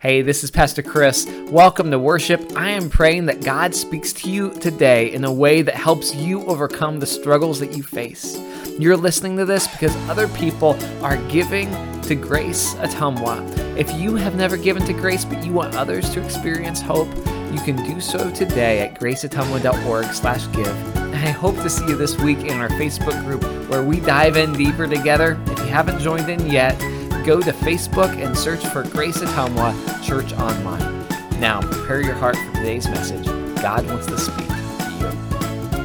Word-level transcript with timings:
Hey, 0.00 0.22
this 0.22 0.44
is 0.44 0.52
Pastor 0.52 0.80
Chris. 0.80 1.26
Welcome 1.50 1.90
to 1.90 1.98
worship. 1.98 2.52
I 2.56 2.70
am 2.70 2.88
praying 2.88 3.26
that 3.26 3.42
God 3.42 3.74
speaks 3.74 4.12
to 4.12 4.30
you 4.30 4.50
today 4.60 5.12
in 5.12 5.24
a 5.24 5.32
way 5.32 5.60
that 5.60 5.74
helps 5.74 6.14
you 6.14 6.46
overcome 6.46 7.00
the 7.00 7.06
struggles 7.06 7.58
that 7.58 7.76
you 7.76 7.82
face. 7.82 8.38
You're 8.78 8.96
listening 8.96 9.36
to 9.38 9.44
this 9.44 9.66
because 9.66 9.92
other 10.08 10.28
people 10.28 10.78
are 11.02 11.16
giving 11.26 11.68
to 12.02 12.14
Grace 12.14 12.74
Ottumwa. 12.74 13.42
If 13.76 13.92
you 13.94 14.14
have 14.14 14.36
never 14.36 14.56
given 14.56 14.84
to 14.84 14.92
Grace 14.92 15.24
but 15.24 15.44
you 15.44 15.52
want 15.52 15.74
others 15.74 16.08
to 16.10 16.24
experience 16.24 16.80
hope, 16.80 17.12
you 17.52 17.58
can 17.64 17.74
do 17.84 18.00
so 18.00 18.30
today 18.30 18.86
at 18.86 19.00
graceottumwa.org 19.00 20.14
slash 20.14 20.46
give. 20.52 20.96
And 20.96 21.16
I 21.16 21.30
hope 21.30 21.56
to 21.56 21.68
see 21.68 21.88
you 21.88 21.96
this 21.96 22.16
week 22.18 22.38
in 22.38 22.60
our 22.60 22.68
Facebook 22.68 23.20
group 23.24 23.42
where 23.68 23.82
we 23.82 23.98
dive 23.98 24.36
in 24.36 24.52
deeper 24.52 24.86
together. 24.86 25.36
If 25.46 25.58
you 25.58 25.64
haven't 25.64 25.98
joined 25.98 26.28
in 26.28 26.46
yet, 26.46 26.80
go 27.28 27.42
to 27.42 27.52
Facebook 27.52 28.16
and 28.24 28.34
search 28.34 28.64
for 28.68 28.84
Grace 28.84 29.18
Ottumwa 29.18 29.74
Church 30.02 30.32
Online. 30.32 31.06
Now, 31.38 31.60
prepare 31.60 32.00
your 32.00 32.14
heart 32.14 32.36
for 32.36 32.54
today's 32.54 32.88
message. 32.88 33.26
God 33.60 33.86
wants 33.86 34.06
to 34.06 34.16
speak 34.16 34.48
to 34.48 34.96
you. 34.98 35.78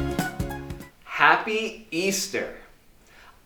Happy 1.04 1.86
Easter! 1.90 2.56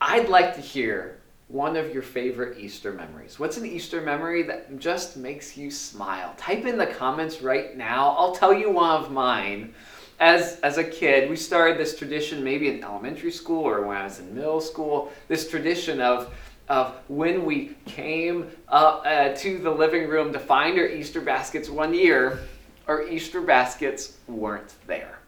I'd 0.00 0.28
like 0.28 0.54
to 0.54 0.60
hear 0.60 1.18
one 1.48 1.76
of 1.76 1.92
your 1.92 2.04
favorite 2.04 2.60
Easter 2.60 2.92
memories. 2.92 3.40
What's 3.40 3.56
an 3.56 3.66
Easter 3.66 4.00
memory 4.00 4.44
that 4.44 4.78
just 4.78 5.16
makes 5.16 5.56
you 5.56 5.68
smile? 5.68 6.32
Type 6.36 6.66
in 6.66 6.78
the 6.78 6.86
comments 6.86 7.42
right 7.42 7.76
now. 7.76 8.10
I'll 8.16 8.32
tell 8.32 8.54
you 8.54 8.70
one 8.70 9.02
of 9.02 9.10
mine. 9.10 9.74
As, 10.20 10.60
as 10.60 10.78
a 10.78 10.84
kid, 10.84 11.28
we 11.28 11.34
started 11.34 11.78
this 11.78 11.96
tradition 11.96 12.44
maybe 12.44 12.68
in 12.68 12.84
elementary 12.84 13.32
school 13.32 13.64
or 13.64 13.84
when 13.84 13.96
I 13.96 14.04
was 14.04 14.20
in 14.20 14.32
middle 14.36 14.60
school, 14.60 15.10
this 15.26 15.50
tradition 15.50 16.00
of 16.00 16.32
of 16.68 16.94
when 17.08 17.44
we 17.44 17.74
came 17.86 18.50
up 18.68 19.02
uh, 19.06 19.30
to 19.30 19.58
the 19.58 19.70
living 19.70 20.08
room 20.08 20.32
to 20.32 20.38
find 20.38 20.78
our 20.78 20.86
Easter 20.86 21.20
baskets 21.20 21.70
one 21.70 21.94
year, 21.94 22.40
our 22.86 23.06
Easter 23.08 23.40
baskets 23.40 24.18
weren't 24.26 24.74
there. 24.86 25.18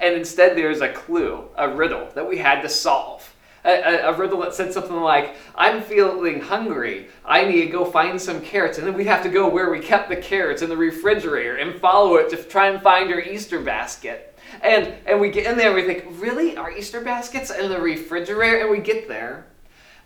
And 0.00 0.14
instead, 0.14 0.56
there's 0.56 0.80
a 0.80 0.92
clue, 0.92 1.44
a 1.56 1.68
riddle 1.68 2.08
that 2.14 2.28
we 2.28 2.38
had 2.38 2.62
to 2.62 2.68
solve. 2.68 3.30
A, 3.64 4.08
a, 4.08 4.12
riddle 4.14 4.40
that 4.42 4.54
said 4.54 4.74
something 4.74 4.94
like, 4.94 5.36
I'm 5.54 5.80
feeling 5.80 6.38
hungry. 6.38 7.08
I 7.24 7.46
need 7.46 7.62
to 7.62 7.70
go 7.70 7.86
find 7.86 8.20
some 8.20 8.42
carrots. 8.42 8.76
And 8.76 8.86
then 8.86 8.92
we 8.94 9.06
have 9.06 9.22
to 9.22 9.30
go 9.30 9.48
where 9.48 9.70
we 9.70 9.80
kept 9.80 10.10
the 10.10 10.16
carrots 10.16 10.60
in 10.60 10.68
the 10.68 10.76
refrigerator 10.76 11.56
and 11.56 11.80
follow 11.80 12.16
it 12.16 12.28
to 12.30 12.36
try 12.36 12.68
and 12.68 12.82
find 12.82 13.10
our 13.10 13.20
Easter 13.20 13.60
basket. 13.60 14.38
And, 14.62 14.92
and 15.06 15.18
we 15.18 15.30
get 15.30 15.46
in 15.46 15.56
there 15.56 15.68
and 15.68 15.76
we 15.76 15.82
think, 15.82 16.04
really? 16.20 16.58
Our 16.58 16.72
Easter 16.72 17.00
basket's 17.00 17.50
in 17.50 17.70
the 17.70 17.80
refrigerator? 17.80 18.60
And 18.60 18.70
we 18.70 18.80
get 18.80 19.08
there 19.08 19.46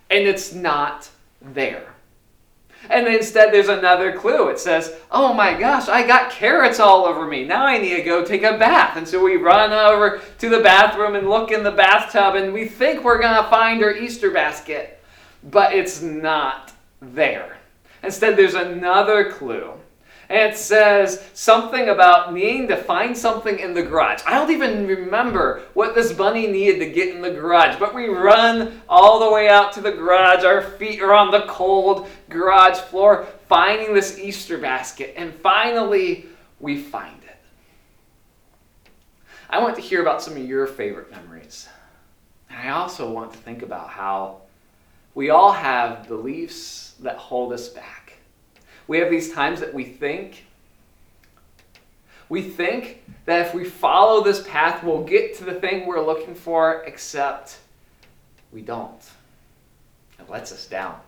and 0.09 0.27
it's 0.27 0.53
not 0.53 1.09
there. 1.41 1.93
And 2.89 3.07
instead, 3.07 3.53
there's 3.53 3.67
another 3.67 4.17
clue. 4.17 4.47
It 4.49 4.59
says, 4.59 4.95
Oh 5.11 5.33
my 5.33 5.53
gosh, 5.53 5.89
I 5.89 6.07
got 6.07 6.31
carrots 6.31 6.79
all 6.79 7.05
over 7.05 7.25
me. 7.25 7.43
Now 7.43 7.65
I 7.65 7.77
need 7.77 7.95
to 7.95 8.03
go 8.03 8.23
take 8.23 8.43
a 8.43 8.57
bath. 8.57 8.95
And 8.95 9.07
so 9.07 9.23
we 9.23 9.35
run 9.35 9.71
over 9.73 10.21
to 10.39 10.49
the 10.49 10.61
bathroom 10.61 11.15
and 11.15 11.29
look 11.29 11.51
in 11.51 11.63
the 11.63 11.71
bathtub, 11.71 12.35
and 12.35 12.53
we 12.53 12.65
think 12.65 13.03
we're 13.03 13.21
going 13.21 13.35
to 13.35 13.49
find 13.49 13.83
our 13.83 13.93
Easter 13.93 14.31
basket, 14.31 15.03
but 15.43 15.73
it's 15.73 16.01
not 16.01 16.71
there. 17.01 17.57
Instead, 18.01 18.37
there's 18.37 18.55
another 18.55 19.31
clue 19.31 19.73
and 20.29 20.53
it 20.53 20.57
says 20.57 21.27
something 21.33 21.89
about 21.89 22.33
needing 22.33 22.67
to 22.67 22.77
find 22.77 23.17
something 23.17 23.57
in 23.57 23.73
the 23.73 23.81
garage. 23.81 24.21
I 24.27 24.35
don't 24.35 24.51
even 24.51 24.85
remember 24.85 25.63
what 25.73 25.95
this 25.95 26.13
bunny 26.13 26.45
needed 26.45 26.77
to 26.79 26.91
get 26.91 27.15
in 27.15 27.21
the 27.21 27.31
garage, 27.31 27.79
but 27.79 27.95
we 27.95 28.09
run 28.09 28.81
all 28.87 29.19
the 29.19 29.31
way 29.31 29.49
out 29.49 29.73
to 29.73 29.81
the 29.81 29.91
garage. 29.91 30.43
Our 30.43 30.61
feet 30.61 31.01
are 31.01 31.15
on 31.15 31.31
the 31.31 31.45
cold 31.47 32.07
garage 32.29 32.77
floor, 32.77 33.25
finding 33.47 33.95
this 33.95 34.19
Easter 34.19 34.59
basket, 34.59 35.15
and 35.17 35.33
finally 35.33 36.27
we 36.59 36.79
find 36.79 37.23
it. 37.23 37.37
I 39.49 39.59
want 39.59 39.75
to 39.77 39.81
hear 39.81 40.01
about 40.01 40.21
some 40.21 40.37
of 40.37 40.45
your 40.45 40.67
favorite 40.67 41.09
memories. 41.09 41.67
And 42.51 42.59
I 42.59 42.69
also 42.69 43.11
want 43.11 43.33
to 43.33 43.39
think 43.39 43.63
about 43.63 43.89
how 43.89 44.41
we 45.15 45.31
all 45.31 45.53
have 45.53 46.07
beliefs 46.07 46.93
that 46.99 47.17
hold 47.17 47.51
us 47.51 47.67
back 47.67 47.98
we 48.89 48.97
have 48.97 49.11
these 49.11 49.31
times 49.31 49.59
that 49.59 49.71
we 49.71 49.83
think. 49.83 50.45
We 52.27 52.41
think 52.41 53.03
that 53.25 53.45
if 53.45 53.53
we 53.53 53.63
follow 53.63 54.23
this 54.23 54.41
path, 54.47 54.83
we'll 54.83 55.03
get 55.03 55.37
to 55.37 55.45
the 55.45 55.53
thing 55.53 55.85
we're 55.85 56.03
looking 56.03 56.33
for, 56.33 56.83
except 56.87 57.59
we 58.51 58.61
don't. 58.61 58.99
It 60.17 60.27
lets 60.27 60.51
us 60.51 60.65
down. 60.65 60.99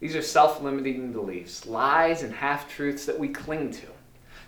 These 0.00 0.16
are 0.16 0.22
self 0.22 0.62
limiting 0.62 1.12
beliefs, 1.12 1.66
lies, 1.66 2.22
and 2.22 2.32
half 2.32 2.70
truths 2.70 3.04
that 3.04 3.18
we 3.18 3.28
cling 3.28 3.70
to, 3.72 3.86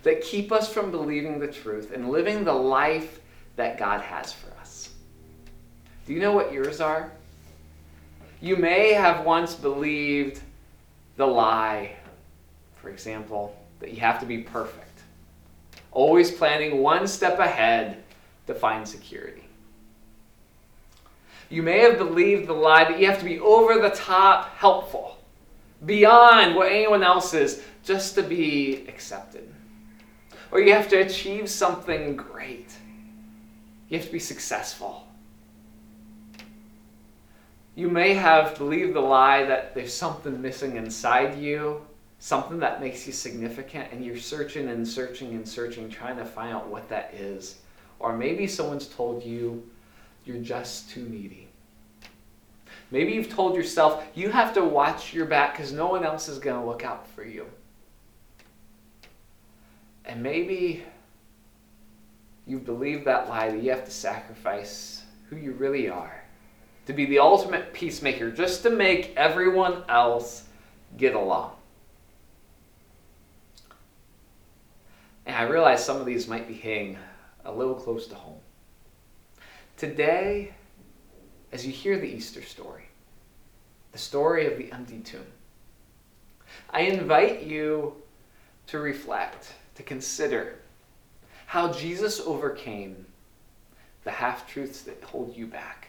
that 0.04 0.22
keep 0.22 0.50
us 0.50 0.72
from 0.72 0.90
believing 0.90 1.38
the 1.38 1.46
truth 1.46 1.92
and 1.92 2.08
living 2.08 2.42
the 2.42 2.54
life 2.54 3.20
that 3.56 3.76
God 3.76 4.00
has 4.00 4.32
for 4.32 4.50
us. 4.62 4.88
Do 6.06 6.14
you 6.14 6.20
know 6.20 6.32
what 6.32 6.54
yours 6.54 6.80
are? 6.80 7.12
You 8.40 8.56
may 8.56 8.94
have 8.94 9.26
once 9.26 9.54
believed 9.54 10.40
the 11.18 11.26
lie, 11.26 11.96
for 12.76 12.88
example, 12.88 13.54
that 13.80 13.92
you 13.92 14.00
have 14.00 14.20
to 14.20 14.26
be 14.26 14.38
perfect, 14.38 15.02
always 15.90 16.30
planning 16.30 16.80
one 16.80 17.06
step 17.06 17.40
ahead 17.40 18.02
to 18.46 18.54
find 18.54 18.88
security. 18.88 19.42
You 21.50 21.62
may 21.62 21.80
have 21.80 21.98
believed 21.98 22.46
the 22.46 22.52
lie 22.52 22.84
that 22.84 23.00
you 23.00 23.06
have 23.06 23.18
to 23.18 23.24
be 23.24 23.40
over 23.40 23.80
the 23.80 23.90
top 23.90 24.54
helpful, 24.56 25.18
beyond 25.84 26.54
what 26.54 26.70
anyone 26.70 27.02
else 27.02 27.34
is, 27.34 27.64
just 27.82 28.14
to 28.14 28.22
be 28.22 28.86
accepted. 28.86 29.52
Or 30.52 30.60
you 30.60 30.72
have 30.72 30.88
to 30.88 30.98
achieve 30.98 31.50
something 31.50 32.14
great. 32.14 32.72
You 33.88 33.98
have 33.98 34.06
to 34.06 34.12
be 34.12 34.20
successful. 34.20 35.07
You 37.78 37.88
may 37.88 38.14
have 38.14 38.58
believed 38.58 38.94
the 38.94 39.00
lie 39.00 39.44
that 39.44 39.72
there's 39.72 39.94
something 39.94 40.42
missing 40.42 40.74
inside 40.74 41.38
you, 41.38 41.86
something 42.18 42.58
that 42.58 42.80
makes 42.80 43.06
you 43.06 43.12
significant, 43.12 43.92
and 43.92 44.04
you're 44.04 44.16
searching 44.16 44.68
and 44.68 44.86
searching 44.86 45.30
and 45.34 45.48
searching, 45.48 45.88
trying 45.88 46.16
to 46.16 46.24
find 46.24 46.52
out 46.52 46.66
what 46.66 46.88
that 46.88 47.14
is. 47.14 47.58
Or 48.00 48.16
maybe 48.16 48.48
someone's 48.48 48.88
told 48.88 49.22
you 49.22 49.62
you're 50.24 50.42
just 50.42 50.90
too 50.90 51.08
needy. 51.08 51.46
Maybe 52.90 53.12
you've 53.12 53.30
told 53.30 53.54
yourself 53.54 54.04
you 54.12 54.28
have 54.28 54.52
to 54.54 54.64
watch 54.64 55.14
your 55.14 55.26
back 55.26 55.52
because 55.52 55.70
no 55.70 55.86
one 55.86 56.04
else 56.04 56.28
is 56.28 56.40
going 56.40 56.60
to 56.60 56.66
look 56.66 56.84
out 56.84 57.06
for 57.06 57.22
you. 57.22 57.46
And 60.04 60.20
maybe 60.20 60.82
you've 62.44 62.66
believed 62.66 63.04
that 63.04 63.28
lie 63.28 63.52
that 63.52 63.62
you 63.62 63.70
have 63.70 63.84
to 63.84 63.92
sacrifice 63.92 65.04
who 65.30 65.36
you 65.36 65.52
really 65.52 65.88
are 65.88 66.24
to 66.88 66.94
be 66.94 67.04
the 67.04 67.18
ultimate 67.18 67.74
peacemaker, 67.74 68.30
just 68.30 68.62
to 68.62 68.70
make 68.70 69.12
everyone 69.14 69.84
else 69.90 70.44
get 70.96 71.14
along. 71.14 71.52
And 75.26 75.36
I 75.36 75.42
realize 75.42 75.84
some 75.84 75.98
of 75.98 76.06
these 76.06 76.26
might 76.26 76.48
be 76.48 76.54
hitting 76.54 76.96
a 77.44 77.52
little 77.52 77.74
close 77.74 78.06
to 78.06 78.14
home. 78.14 78.38
Today, 79.76 80.54
as 81.52 81.66
you 81.66 81.72
hear 81.72 81.98
the 81.98 82.08
Easter 82.08 82.40
story, 82.40 82.88
the 83.92 83.98
story 83.98 84.46
of 84.46 84.56
the 84.56 84.72
empty 84.72 85.00
tomb, 85.00 85.26
I 86.70 86.80
invite 86.80 87.42
you 87.42 87.96
to 88.68 88.78
reflect, 88.78 89.52
to 89.74 89.82
consider 89.82 90.60
how 91.44 91.70
Jesus 91.70 92.18
overcame 92.18 93.04
the 94.04 94.10
half 94.10 94.50
truths 94.50 94.80
that 94.84 95.04
hold 95.04 95.36
you 95.36 95.46
back 95.46 95.87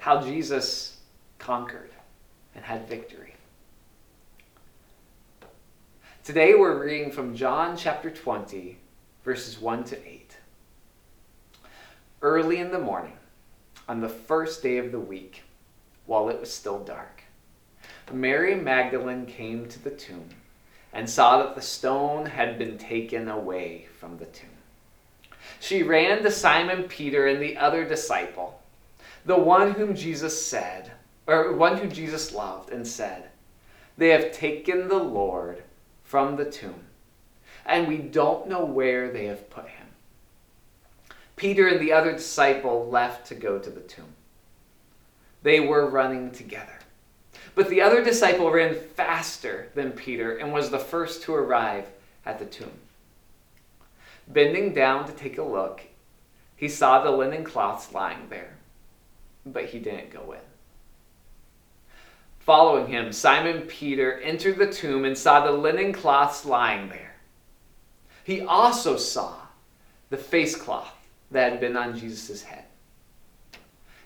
how 0.00 0.22
Jesus 0.22 0.96
conquered 1.38 1.90
and 2.54 2.64
had 2.64 2.88
victory. 2.88 3.34
Today 6.24 6.54
we're 6.54 6.82
reading 6.82 7.12
from 7.12 7.36
John 7.36 7.76
chapter 7.76 8.10
20, 8.10 8.78
verses 9.22 9.60
1 9.60 9.84
to 9.84 10.08
8. 10.08 10.36
Early 12.22 12.56
in 12.56 12.70
the 12.70 12.78
morning, 12.78 13.12
on 13.90 14.00
the 14.00 14.08
first 14.08 14.62
day 14.62 14.78
of 14.78 14.90
the 14.90 14.98
week, 14.98 15.42
while 16.06 16.30
it 16.30 16.40
was 16.40 16.50
still 16.50 16.78
dark, 16.78 17.24
Mary 18.10 18.54
Magdalene 18.54 19.26
came 19.26 19.68
to 19.68 19.84
the 19.84 19.90
tomb 19.90 20.30
and 20.94 21.10
saw 21.10 21.42
that 21.42 21.54
the 21.54 21.62
stone 21.62 22.24
had 22.24 22.58
been 22.58 22.78
taken 22.78 23.28
away 23.28 23.86
from 23.98 24.16
the 24.16 24.24
tomb. 24.24 24.48
She 25.60 25.82
ran 25.82 26.22
to 26.22 26.30
Simon 26.30 26.84
Peter 26.84 27.26
and 27.26 27.40
the 27.40 27.58
other 27.58 27.84
disciple 27.84 28.59
the 29.24 29.38
one 29.38 29.72
whom 29.72 29.94
Jesus 29.94 30.46
said, 30.46 30.92
or 31.26 31.52
one 31.52 31.76
who 31.76 31.88
Jesus 31.88 32.32
loved 32.32 32.70
and 32.70 32.86
said, 32.86 33.30
They 33.96 34.08
have 34.08 34.32
taken 34.32 34.88
the 34.88 34.98
Lord 34.98 35.62
from 36.04 36.36
the 36.36 36.50
tomb, 36.50 36.84
and 37.66 37.86
we 37.86 37.98
don't 37.98 38.48
know 38.48 38.64
where 38.64 39.10
they 39.10 39.26
have 39.26 39.50
put 39.50 39.68
him. 39.68 39.86
Peter 41.36 41.68
and 41.68 41.80
the 41.80 41.92
other 41.92 42.12
disciple 42.12 42.88
left 42.90 43.26
to 43.28 43.34
go 43.34 43.58
to 43.58 43.70
the 43.70 43.80
tomb. 43.80 44.14
They 45.42 45.60
were 45.60 45.88
running 45.88 46.32
together. 46.32 46.78
But 47.54 47.68
the 47.68 47.80
other 47.80 48.04
disciple 48.04 48.50
ran 48.50 48.74
faster 48.74 49.70
than 49.74 49.92
Peter 49.92 50.36
and 50.36 50.52
was 50.52 50.70
the 50.70 50.78
first 50.78 51.22
to 51.22 51.34
arrive 51.34 51.86
at 52.26 52.38
the 52.38 52.44
tomb. 52.44 52.72
Bending 54.28 54.74
down 54.74 55.06
to 55.06 55.12
take 55.12 55.38
a 55.38 55.42
look, 55.42 55.82
he 56.56 56.68
saw 56.68 57.02
the 57.02 57.10
linen 57.10 57.42
cloths 57.42 57.92
lying 57.92 58.28
there, 58.28 58.56
but 59.46 59.66
he 59.66 59.78
didn't 59.78 60.10
go 60.10 60.32
in. 60.32 60.40
Following 62.40 62.88
him, 62.88 63.12
Simon 63.12 63.62
Peter 63.62 64.18
entered 64.20 64.58
the 64.58 64.72
tomb 64.72 65.04
and 65.04 65.16
saw 65.16 65.44
the 65.44 65.52
linen 65.52 65.92
cloths 65.92 66.44
lying 66.44 66.88
there. 66.88 67.14
He 68.24 68.40
also 68.40 68.96
saw 68.96 69.34
the 70.08 70.16
face 70.16 70.56
cloth 70.56 70.92
that 71.30 71.52
had 71.52 71.60
been 71.60 71.76
on 71.76 71.96
Jesus' 71.96 72.42
head. 72.42 72.64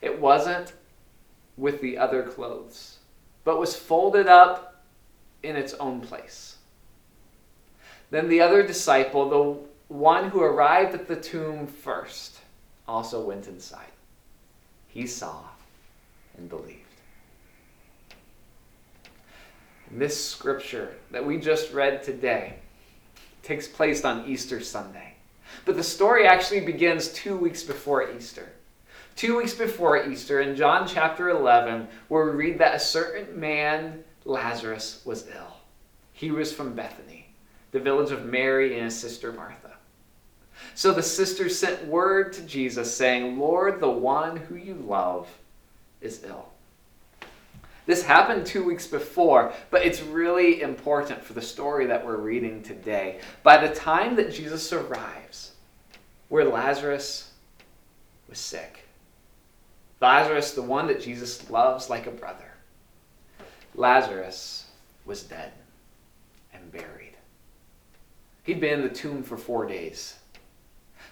It 0.02 0.20
wasn't 0.20 0.74
with 1.56 1.80
the 1.80 1.96
other 1.96 2.22
clothes, 2.22 2.98
but 3.44 3.58
was 3.58 3.76
folded 3.76 4.26
up 4.26 4.82
in 5.42 5.56
its 5.56 5.74
own 5.74 6.00
place. 6.00 6.56
Then 8.10 8.28
the 8.28 8.40
other 8.40 8.62
disciple, 8.62 9.28
the 9.28 9.94
one 9.94 10.30
who 10.30 10.42
arrived 10.42 10.94
at 10.94 11.08
the 11.08 11.16
tomb 11.16 11.66
first, 11.66 12.40
also 12.86 13.24
went 13.24 13.48
inside. 13.48 13.93
He 14.94 15.08
saw 15.08 15.42
and 16.38 16.48
believed. 16.48 16.78
This 19.90 20.24
scripture 20.24 20.94
that 21.10 21.26
we 21.26 21.38
just 21.38 21.72
read 21.72 22.04
today 22.04 22.60
takes 23.42 23.66
place 23.66 24.04
on 24.04 24.26
Easter 24.26 24.60
Sunday. 24.60 25.14
But 25.64 25.76
the 25.76 25.82
story 25.82 26.28
actually 26.28 26.60
begins 26.60 27.08
two 27.08 27.36
weeks 27.36 27.64
before 27.64 28.08
Easter. 28.12 28.52
Two 29.16 29.36
weeks 29.36 29.54
before 29.54 30.08
Easter, 30.08 30.40
in 30.40 30.54
John 30.54 30.86
chapter 30.86 31.28
11, 31.28 31.88
where 32.06 32.26
we 32.26 32.30
read 32.30 32.58
that 32.60 32.76
a 32.76 32.80
certain 32.80 33.38
man, 33.38 34.04
Lazarus, 34.24 35.02
was 35.04 35.26
ill. 35.28 35.56
He 36.12 36.30
was 36.30 36.52
from 36.52 36.74
Bethany, 36.74 37.26
the 37.72 37.80
village 37.80 38.12
of 38.12 38.26
Mary 38.26 38.74
and 38.74 38.84
his 38.84 38.96
sister 38.96 39.32
Martha. 39.32 39.72
So 40.74 40.92
the 40.92 41.02
sisters 41.02 41.58
sent 41.58 41.86
word 41.86 42.32
to 42.34 42.42
Jesus 42.42 42.94
saying, 42.94 43.38
Lord, 43.38 43.80
the 43.80 43.90
one 43.90 44.36
who 44.36 44.56
you 44.56 44.74
love 44.74 45.28
is 46.00 46.24
ill. 46.24 46.48
This 47.86 48.02
happened 48.02 48.46
two 48.46 48.64
weeks 48.64 48.86
before, 48.86 49.52
but 49.70 49.84
it's 49.84 50.02
really 50.02 50.62
important 50.62 51.22
for 51.22 51.34
the 51.34 51.42
story 51.42 51.86
that 51.86 52.04
we're 52.04 52.16
reading 52.16 52.62
today. 52.62 53.20
By 53.42 53.66
the 53.66 53.74
time 53.74 54.16
that 54.16 54.32
Jesus 54.32 54.72
arrives, 54.72 55.52
where 56.28 56.44
Lazarus 56.44 57.30
was 58.28 58.38
sick, 58.38 58.84
Lazarus, 60.00 60.52
the 60.52 60.62
one 60.62 60.86
that 60.86 61.02
Jesus 61.02 61.50
loves 61.50 61.90
like 61.90 62.06
a 62.06 62.10
brother, 62.10 62.52
Lazarus 63.74 64.66
was 65.04 65.22
dead 65.22 65.52
and 66.54 66.72
buried. 66.72 67.16
He'd 68.44 68.60
been 68.60 68.80
in 68.80 68.88
the 68.88 68.94
tomb 68.94 69.22
for 69.22 69.36
four 69.36 69.66
days. 69.66 70.16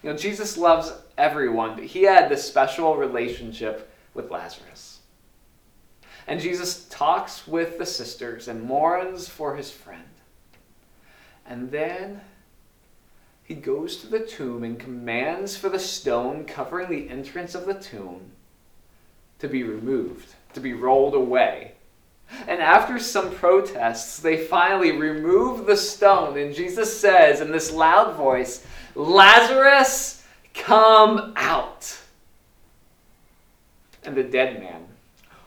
You 0.03 0.11
know, 0.11 0.17
Jesus 0.17 0.57
loves 0.57 0.93
everyone, 1.17 1.77
but 1.77 1.85
he 1.85 2.03
had 2.03 2.29
this 2.29 2.45
special 2.45 2.97
relationship 2.97 3.93
with 4.15 4.31
Lazarus. 4.31 5.01
And 6.27 6.41
Jesus 6.41 6.87
talks 6.89 7.47
with 7.47 7.79
the 7.79 7.87
sisters 7.87 8.49
and 8.49 8.63
mourns 8.63 9.29
for 9.29 9.57
his 9.57 9.71
friend. 9.71 10.03
And 11.47 11.71
then 11.71 12.21
he 13.45 13.55
goes 13.55 13.97
to 13.99 14.07
the 14.07 14.21
tomb 14.21 14.65
and 14.65 14.79
commands 14.79 15.57
for 15.57 15.69
the 15.69 15.79
stone 15.79 16.45
covering 16.45 16.91
the 16.91 17.09
entrance 17.09 17.55
of 17.55 17.67
the 17.67 17.75
tomb 17.75 18.33
to 19.41 19.49
be 19.49 19.63
removed, 19.63 20.35
to 20.55 20.61
be 20.61 20.73
rolled 20.73 21.15
away. 21.15 21.73
And 22.47 22.63
after 22.63 22.99
some 22.99 23.31
protests, 23.33 24.19
they 24.19 24.47
finally 24.47 24.93
remove 24.93 25.67
the 25.67 25.77
stone. 25.77 26.39
And 26.39 26.55
Jesus 26.55 26.99
says 26.99 27.41
in 27.41 27.51
this 27.51 27.73
loud 27.73 28.17
voice, 28.17 28.65
Lazarus, 28.95 30.25
come 30.55 31.33
out. 31.37 31.99
And 34.05 34.17
the 34.17 34.23
dead 34.23 34.61
man 34.61 34.87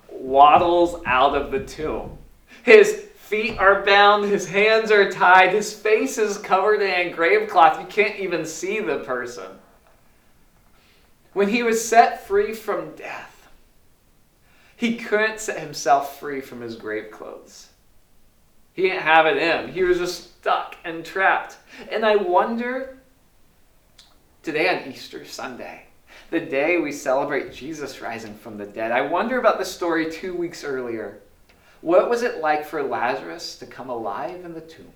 waddles 0.09 1.01
out 1.05 1.35
of 1.35 1.51
the 1.51 1.63
tomb. 1.63 2.17
His 2.63 3.05
feet 3.15 3.57
are 3.57 3.83
bound, 3.83 4.25
his 4.25 4.47
hands 4.47 4.91
are 4.91 5.11
tied, 5.11 5.51
his 5.51 5.73
face 5.73 6.17
is 6.17 6.37
covered 6.37 6.81
in 6.81 7.13
grave 7.13 7.49
cloth. 7.49 7.79
You 7.79 7.87
can't 7.87 8.19
even 8.19 8.45
see 8.45 8.79
the 8.79 8.99
person. 8.99 9.47
When 11.33 11.49
he 11.49 11.63
was 11.63 11.85
set 11.85 12.25
free 12.25 12.53
from 12.53 12.95
death, 12.95 13.49
he 14.77 14.95
couldn't 14.95 15.39
set 15.39 15.59
himself 15.59 16.19
free 16.19 16.41
from 16.41 16.61
his 16.61 16.75
grave 16.75 17.11
clothes. 17.11 17.69
He 18.73 18.83
didn't 18.83 19.03
have 19.03 19.25
it 19.25 19.37
in. 19.37 19.71
He 19.71 19.83
was 19.83 19.97
just 19.97 20.39
stuck 20.39 20.75
and 20.83 21.05
trapped. 21.05 21.57
And 21.91 22.05
I 22.05 22.17
wonder 22.17 22.97
today 24.45 24.69
on 24.69 24.91
Easter 24.91 25.25
Sunday, 25.25 25.87
the 26.29 26.39
day 26.39 26.77
we 26.77 26.91
celebrate 26.91 27.51
Jesus 27.51 27.99
rising 27.99 28.35
from 28.35 28.59
the 28.59 28.65
dead. 28.67 28.91
I 28.91 29.01
wonder 29.01 29.39
about 29.39 29.57
the 29.57 29.65
story 29.65 30.11
two 30.11 30.35
weeks 30.35 30.63
earlier. 30.63 31.19
What 31.81 32.11
was 32.11 32.21
it 32.21 32.41
like 32.41 32.63
for 32.63 32.83
Lazarus 32.83 33.57
to 33.57 33.65
come 33.65 33.89
alive 33.89 34.45
in 34.45 34.53
the 34.53 34.61
tomb? 34.61 34.93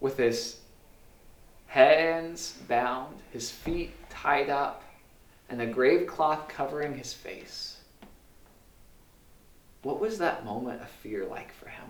With 0.00 0.16
his 0.16 0.58
hands 1.68 2.58
bound, 2.66 3.14
his 3.32 3.52
feet 3.52 3.92
tied 4.10 4.50
up, 4.50 4.82
and 5.48 5.62
a 5.62 5.66
grave 5.66 6.08
cloth 6.08 6.48
covering 6.48 6.96
his 6.98 7.12
face. 7.12 7.76
What 9.82 10.00
was 10.00 10.18
that 10.18 10.44
moment 10.44 10.82
of 10.82 10.88
fear 10.88 11.24
like 11.24 11.52
for 11.52 11.68
him? 11.68 11.88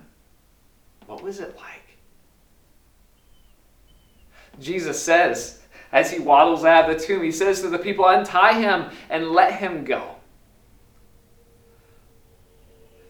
What 1.06 1.22
was 1.22 1.40
it 1.40 1.56
like? 1.56 1.87
Jesus 4.60 5.02
says 5.02 5.58
as 5.92 6.10
he 6.10 6.18
waddles 6.18 6.64
out 6.64 6.90
of 6.90 6.98
the 6.98 7.04
tomb, 7.04 7.22
he 7.22 7.32
says 7.32 7.62
to 7.62 7.68
the 7.68 7.78
people, 7.78 8.06
Untie 8.06 8.60
him 8.60 8.90
and 9.08 9.30
let 9.30 9.54
him 9.54 9.84
go. 9.84 10.16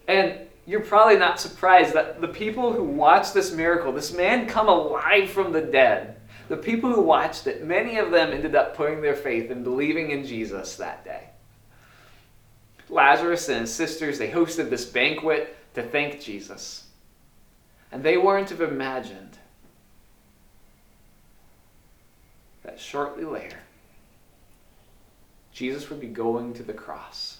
And 0.07 0.39
you're 0.65 0.79
probably 0.81 1.17
not 1.17 1.39
surprised 1.39 1.93
that 1.93 2.21
the 2.21 2.27
people 2.27 2.73
who 2.73 2.83
watched 2.83 3.33
this 3.33 3.51
miracle, 3.51 3.91
this 3.91 4.13
man 4.13 4.47
come 4.47 4.69
alive 4.69 5.29
from 5.29 5.51
the 5.51 5.61
dead, 5.61 6.19
the 6.47 6.57
people 6.57 6.91
who 6.93 7.01
watched 7.01 7.47
it, 7.47 7.63
many 7.63 7.97
of 7.97 8.11
them 8.11 8.31
ended 8.31 8.55
up 8.55 8.75
putting 8.75 9.01
their 9.01 9.15
faith 9.15 9.51
and 9.51 9.63
believing 9.63 10.11
in 10.11 10.25
Jesus 10.25 10.75
that 10.77 11.03
day. 11.03 11.29
Lazarus 12.89 13.49
and 13.49 13.61
his 13.61 13.73
sisters, 13.73 14.17
they 14.17 14.31
hosted 14.31 14.69
this 14.69 14.85
banquet 14.85 15.55
to 15.75 15.83
thank 15.83 16.21
Jesus. 16.21 16.87
And 17.91 18.01
they 18.01 18.17
weren't 18.17 18.47
to 18.47 18.57
have 18.57 18.71
imagined 18.71 19.37
that 22.69 22.79
shortly 22.79 23.25
later, 23.25 23.57
Jesus 25.51 25.89
would 25.89 25.99
be 25.99 26.07
going 26.07 26.53
to 26.53 26.61
the 26.61 26.73
cross. 26.73 27.39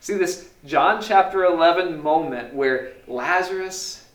See, 0.00 0.14
this 0.14 0.48
John 0.64 1.02
chapter 1.02 1.44
11 1.44 2.02
moment 2.02 2.54
where 2.54 2.94
Lazarus 3.06 4.06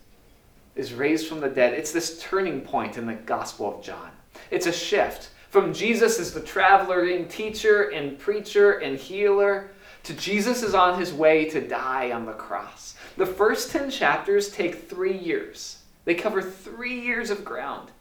is 0.76 0.94
raised 0.94 1.28
from 1.28 1.42
the 1.42 1.50
dead, 1.50 1.74
it's 1.74 1.92
this 1.92 2.20
turning 2.20 2.62
point 2.62 2.98
in 2.98 3.06
the 3.06 3.14
Gospel 3.14 3.78
of 3.78 3.84
John. 3.84 4.10
It's 4.50 4.66
a 4.66 4.72
shift 4.72 5.30
from 5.52 5.76
Jesus 5.76 6.20
as 6.20 6.34
the 6.34 6.42
traveling 6.42 7.28
teacher 7.28 7.92
and 7.92 8.18
preacher 8.18 8.80
and 8.80 8.98
healer 8.98 9.70
to 10.04 10.14
Jesus 10.16 10.64
is 10.64 10.74
on 10.74 11.00
his 11.00 11.14
way 11.14 11.48
to 11.52 11.68
die 11.68 12.12
on 12.12 12.26
the 12.26 12.34
cross. 12.34 12.96
The 13.16 13.28
first 13.28 13.70
10 13.70 13.92
chapters 13.92 14.50
take 14.50 14.90
three 14.90 15.18
years, 15.18 15.84
they 16.06 16.16
cover 16.16 16.42
three 16.42 17.00
years 17.00 17.30
of 17.30 17.46
ground. 17.46 17.92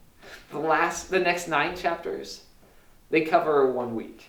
The 0.51 0.59
last, 0.59 1.11
the 1.11 1.21
next 1.21 1.49
nine 1.49 1.77
chapters, 1.77 2.43
they 3.11 3.23
cover 3.23 3.71
one 3.71 3.95
week. 3.95 4.27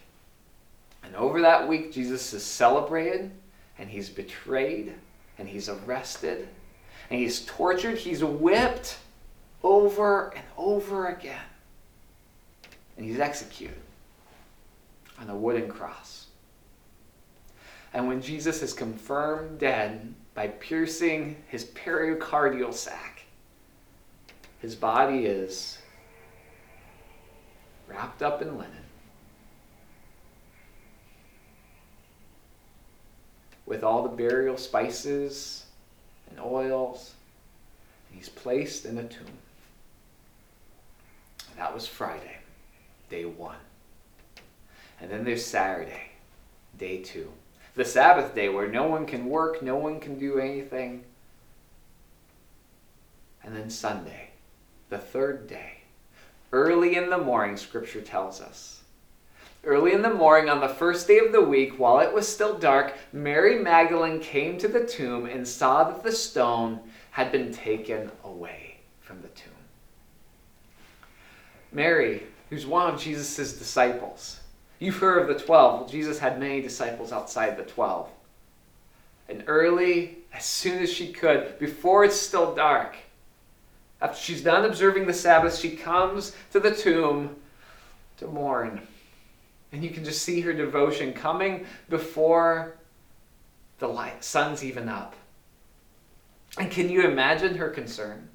And 1.03 1.15
over 1.15 1.41
that 1.41 1.67
week, 1.67 1.91
Jesus 1.91 2.33
is 2.33 2.43
celebrated, 2.43 3.31
and 3.79 3.89
he's 3.89 4.09
betrayed, 4.09 4.93
and 5.37 5.49
he's 5.49 5.67
arrested, 5.67 6.47
and 7.09 7.19
he's 7.19 7.45
tortured, 7.45 7.97
he's 7.97 8.23
whipped 8.23 8.99
over 9.63 10.29
and 10.35 10.45
over 10.57 11.07
again. 11.07 11.41
And 12.97 13.05
he's 13.05 13.19
executed 13.19 13.81
on 15.19 15.29
a 15.29 15.35
wooden 15.35 15.69
cross. 15.69 16.27
And 17.93 18.07
when 18.07 18.21
Jesus 18.21 18.61
is 18.61 18.73
confirmed 18.73 19.59
dead 19.59 20.13
by 20.33 20.47
piercing 20.47 21.35
his 21.49 21.65
pericardial 21.65 22.73
sac, 22.73 23.23
his 24.59 24.75
body 24.75 25.25
is 25.25 25.79
wrapped 27.91 28.23
up 28.23 28.41
in 28.41 28.57
linen, 28.57 28.71
with 33.65 33.83
all 33.83 34.03
the 34.03 34.09
burial 34.09 34.57
spices 34.57 35.65
and 36.29 36.39
oils, 36.39 37.13
and 38.09 38.17
he's 38.17 38.29
placed 38.29 38.85
in 38.85 38.97
a 38.97 39.03
tomb. 39.03 39.25
That 41.57 41.73
was 41.73 41.85
Friday, 41.87 42.37
day 43.09 43.25
one. 43.25 43.57
And 44.99 45.11
then 45.11 45.23
there's 45.23 45.45
Saturday, 45.45 46.11
day 46.77 47.01
two. 47.03 47.31
the 47.75 47.85
Sabbath 47.85 48.35
day 48.35 48.49
where 48.49 48.67
no 48.67 48.87
one 48.87 49.05
can 49.05 49.27
work, 49.27 49.61
no 49.61 49.75
one 49.77 49.99
can 49.99 50.19
do 50.19 50.39
anything. 50.39 51.03
And 53.43 53.55
then 53.55 53.69
Sunday, 53.69 54.31
the 54.89 54.97
third 54.97 55.47
day, 55.47 55.80
early 56.51 56.95
in 56.95 57.09
the 57.09 57.17
morning, 57.17 57.57
Scripture 57.57 58.01
tells 58.01 58.41
us. 58.41 58.81
Early 59.63 59.93
in 59.93 60.01
the 60.01 60.13
morning, 60.13 60.49
on 60.49 60.59
the 60.59 60.67
first 60.67 61.07
day 61.07 61.19
of 61.19 61.31
the 61.31 61.41
week, 61.41 61.77
while 61.77 61.99
it 61.99 62.13
was 62.13 62.27
still 62.27 62.57
dark, 62.57 62.93
Mary 63.13 63.59
Magdalene 63.59 64.19
came 64.19 64.57
to 64.57 64.67
the 64.67 64.85
tomb 64.85 65.25
and 65.27 65.47
saw 65.47 65.83
that 65.83 66.03
the 66.03 66.11
stone 66.11 66.79
had 67.11 67.31
been 67.31 67.53
taken 67.53 68.11
away 68.23 68.77
from 69.01 69.21
the 69.21 69.27
tomb. 69.29 69.51
Mary, 71.71 72.23
who's 72.49 72.65
one 72.65 72.91
of 72.91 72.99
Jesus' 72.99 73.57
disciples, 73.57 74.41
You've 74.81 74.97
heard 74.97 75.21
of 75.21 75.27
the 75.27 75.45
12. 75.45 75.79
Well, 75.79 75.87
Jesus 75.87 76.17
had 76.17 76.39
many 76.39 76.59
disciples 76.59 77.11
outside 77.11 77.55
the 77.55 77.63
12. 77.63 78.09
And 79.29 79.43
early, 79.45 80.17
as 80.33 80.43
soon 80.43 80.81
as 80.81 80.91
she 80.91 81.13
could, 81.13 81.59
before 81.59 82.03
it's 82.03 82.19
still 82.19 82.55
dark, 82.55 82.95
after 84.01 84.19
she's 84.19 84.43
done 84.43 84.65
observing 84.65 85.05
the 85.05 85.13
Sabbath, 85.13 85.57
she 85.57 85.71
comes 85.71 86.35
to 86.51 86.59
the 86.59 86.73
tomb 86.73 87.35
to 88.17 88.27
mourn. 88.27 88.81
And 89.71 89.83
you 89.83 89.91
can 89.91 90.03
just 90.03 90.23
see 90.23 90.41
her 90.41 90.53
devotion 90.53 91.13
coming 91.13 91.65
before 91.87 92.75
the 93.79 93.87
light, 93.87 94.23
sun's 94.23 94.63
even 94.63 94.89
up. 94.89 95.15
And 96.57 96.69
can 96.69 96.89
you 96.89 97.07
imagine 97.07 97.55
her 97.55 97.69
concern 97.69 98.27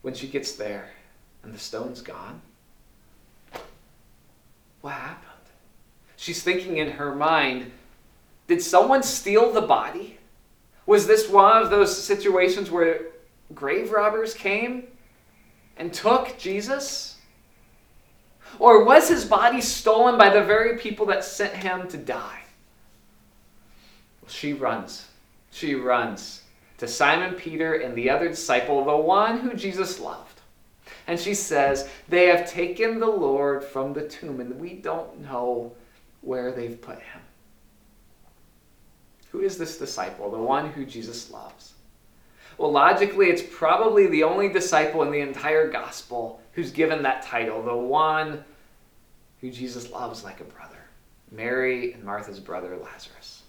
when 0.00 0.14
she 0.14 0.28
gets 0.28 0.52
there 0.52 0.90
and 1.42 1.52
the 1.52 1.58
stone's 1.58 2.00
gone? 2.00 2.40
What 4.80 4.94
happened? 4.94 5.28
She's 6.16 6.42
thinking 6.42 6.78
in 6.78 6.92
her 6.92 7.14
mind, 7.14 7.70
did 8.46 8.62
someone 8.62 9.02
steal 9.02 9.52
the 9.52 9.60
body? 9.60 10.18
Was 10.86 11.06
this 11.06 11.28
one 11.28 11.62
of 11.62 11.70
those 11.70 12.02
situations 12.02 12.70
where 12.70 13.11
grave 13.54 13.90
robbers 13.90 14.34
came 14.34 14.86
and 15.76 15.92
took 15.92 16.38
Jesus? 16.38 17.16
Or 18.58 18.84
was 18.84 19.08
his 19.08 19.24
body 19.24 19.60
stolen 19.60 20.18
by 20.18 20.30
the 20.30 20.44
very 20.44 20.78
people 20.78 21.06
that 21.06 21.24
sent 21.24 21.54
him 21.54 21.88
to 21.88 21.96
die? 21.96 22.40
Well, 24.20 24.30
she 24.30 24.52
runs. 24.52 25.06
She 25.50 25.74
runs 25.74 26.42
to 26.78 26.88
Simon 26.88 27.34
Peter 27.34 27.74
and 27.74 27.94
the 27.94 28.10
other 28.10 28.28
disciple, 28.28 28.84
the 28.84 28.96
one 28.96 29.38
who 29.38 29.54
Jesus 29.54 30.00
loved. 30.00 30.40
And 31.06 31.18
she 31.18 31.34
says, 31.34 31.88
They 32.08 32.26
have 32.26 32.50
taken 32.50 33.00
the 33.00 33.06
Lord 33.06 33.64
from 33.64 33.92
the 33.92 34.08
tomb, 34.08 34.40
and 34.40 34.60
we 34.60 34.74
don't 34.74 35.20
know 35.20 35.72
where 36.20 36.52
they've 36.52 36.80
put 36.80 36.98
him. 36.98 37.20
Who 39.30 39.40
is 39.40 39.56
this 39.56 39.78
disciple, 39.78 40.30
the 40.30 40.38
one 40.38 40.70
who 40.70 40.84
Jesus 40.84 41.30
loves? 41.30 41.72
Well, 42.58 42.72
logically, 42.72 43.28
it's 43.28 43.42
probably 43.42 44.06
the 44.06 44.24
only 44.24 44.48
disciple 44.48 45.02
in 45.02 45.10
the 45.10 45.20
entire 45.20 45.70
gospel 45.70 46.40
who's 46.52 46.70
given 46.70 47.02
that 47.02 47.22
title, 47.22 47.62
the 47.62 47.76
one 47.76 48.44
who 49.40 49.50
Jesus 49.50 49.90
loves 49.90 50.22
like 50.24 50.40
a 50.40 50.44
brother 50.44 50.78
Mary 51.30 51.94
and 51.94 52.04
Martha's 52.04 52.38
brother, 52.38 52.76
Lazarus. 52.76 53.42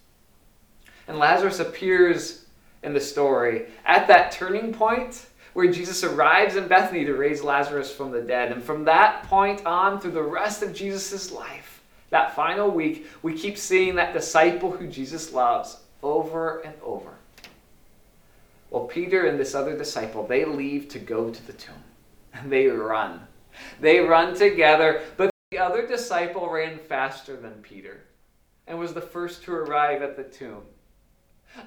And 1.08 1.20
Lazarus 1.20 1.60
appears 1.60 2.46
in 2.82 2.94
the 2.94 3.02
story 3.02 3.66
at 3.86 4.08
that 4.08 4.32
turning 4.32 4.74
point 4.74 5.26
where 5.54 5.72
Jesus 5.72 6.04
arrives 6.04 6.56
in 6.56 6.68
Bethany 6.68 7.06
to 7.06 7.14
raise 7.14 7.44
Lazarus 7.44 7.94
from 7.94 8.12
the 8.12 8.22
dead. 8.22 8.52
And 8.52 8.64
from 8.64 8.86
that 8.86 9.24
point 9.24 9.66
on, 9.66 10.00
through 10.00 10.12
the 10.12 10.24
rest 10.24 10.64
of 10.64 10.74
Jesus' 10.74 11.32
life, 11.32 11.84
that 12.10 12.36
final 12.36 12.70
week, 12.70 13.08
we 13.22 13.38
keep 13.38 13.58
seeing 13.58 13.96
that 13.96 14.14
disciple 14.14 14.72
who 14.72 14.88
Jesus 14.88 15.34
loves 15.34 15.78
over 16.02 16.60
and 16.60 16.74
over. 16.84 17.12
Well, 18.74 18.86
Peter 18.86 19.28
and 19.28 19.40
this 19.40 19.54
other 19.54 19.78
disciple, 19.78 20.26
they 20.26 20.46
leave 20.46 20.88
to 20.90 21.00
go 21.00 21.30
to 21.30 21.46
the 21.46 21.54
tomb. 21.54 21.84
And 22.34 22.52
they 22.52 22.66
run. 22.66 23.22
They 23.80 24.00
run 24.00 24.34
together, 24.36 25.04
but 25.16 25.30
the 25.52 25.60
other 25.60 25.86
disciple 25.86 26.50
ran 26.50 26.80
faster 26.80 27.38
than 27.38 27.62
Peter 27.62 28.02
and 28.66 28.80
was 28.80 28.96
the 28.96 29.00
first 29.00 29.44
to 29.44 29.54
arrive 29.54 30.02
at 30.02 30.18
the 30.18 30.24
tomb. 30.24 30.64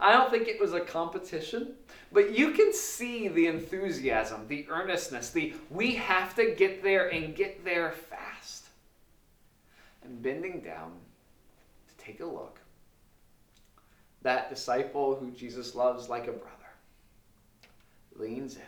I 0.01 0.11
don't 0.11 0.33
think 0.33 0.49
it 0.49 0.61
was 0.61 0.73
a 0.73 0.81
competition, 0.81 1.75
but 2.11 2.37
you 2.37 2.51
can 2.51 2.73
see 2.73 3.29
the 3.29 3.47
enthusiasm, 3.47 4.49
the 4.49 4.67
earnestness, 4.69 5.31
the 5.31 5.55
we 5.71 5.95
have 5.95 6.35
to 6.35 6.57
get 6.57 6.83
there 6.83 7.07
and 7.07 7.37
get 7.37 7.65
there 7.65 7.93
fast. 7.93 8.65
And 10.03 10.21
bending 10.21 10.61
down 10.61 10.91
to 11.87 12.05
take 12.05 12.19
a 12.19 12.27
look, 12.27 12.59
that 14.23 14.51
disciple 14.51 15.15
who 15.15 15.31
Jesus 15.31 15.77
loves 15.77 16.09
like 16.09 16.27
a 16.27 16.33
brother 16.33 16.56
leans 18.19 18.57
in 18.57 18.63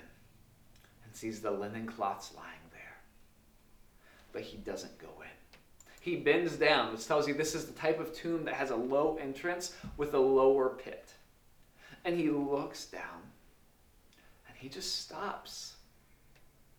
and 1.04 1.14
sees 1.14 1.40
the 1.40 1.50
linen 1.50 1.86
cloths 1.86 2.32
lying 2.36 2.48
there. 2.72 2.96
But 4.32 4.42
he 4.42 4.58
doesn't 4.58 4.98
go 4.98 5.08
in 5.22 5.28
he 6.08 6.16
bends 6.16 6.56
down, 6.56 6.92
which 6.92 7.06
tells 7.06 7.28
you 7.28 7.34
this 7.34 7.54
is 7.54 7.66
the 7.66 7.72
type 7.72 8.00
of 8.00 8.14
tomb 8.14 8.44
that 8.44 8.54
has 8.54 8.70
a 8.70 8.76
low 8.76 9.18
entrance 9.20 9.74
with 9.96 10.14
a 10.14 10.18
lower 10.18 10.70
pit. 10.70 11.12
And 12.04 12.18
he 12.18 12.30
looks 12.30 12.86
down 12.86 13.22
and 14.46 14.56
he 14.56 14.68
just 14.68 15.02
stops. 15.02 15.74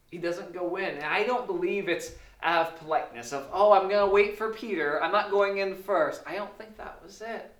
He 0.09 0.17
doesn't 0.17 0.53
go 0.53 0.77
in. 0.77 0.95
And 0.95 1.03
I 1.03 1.23
don't 1.23 1.45
believe 1.45 1.87
it's 1.87 2.13
out 2.41 2.67
of 2.67 2.79
politeness 2.79 3.33
of, 3.33 3.47
oh, 3.53 3.71
I'm 3.71 3.89
going 3.89 4.05
to 4.05 4.11
wait 4.11 4.37
for 4.37 4.51
Peter. 4.51 5.01
I'm 5.03 5.11
not 5.11 5.29
going 5.29 5.57
in 5.57 5.75
first. 5.75 6.23
I 6.25 6.35
don't 6.35 6.57
think 6.57 6.77
that 6.77 6.99
was 7.03 7.21
it. 7.21 7.53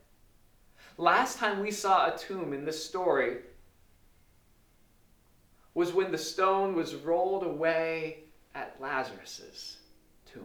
Last 0.98 1.38
time 1.38 1.60
we 1.60 1.72
saw 1.72 2.08
a 2.08 2.18
tomb 2.18 2.54
in 2.54 2.66
this 2.66 2.84
story 2.84 3.38
was 5.80 5.94
when 5.94 6.12
the 6.12 6.18
stone 6.18 6.76
was 6.76 6.94
rolled 6.94 7.42
away 7.42 8.18
at 8.54 8.76
Lazarus's 8.82 9.78
tomb. 10.30 10.44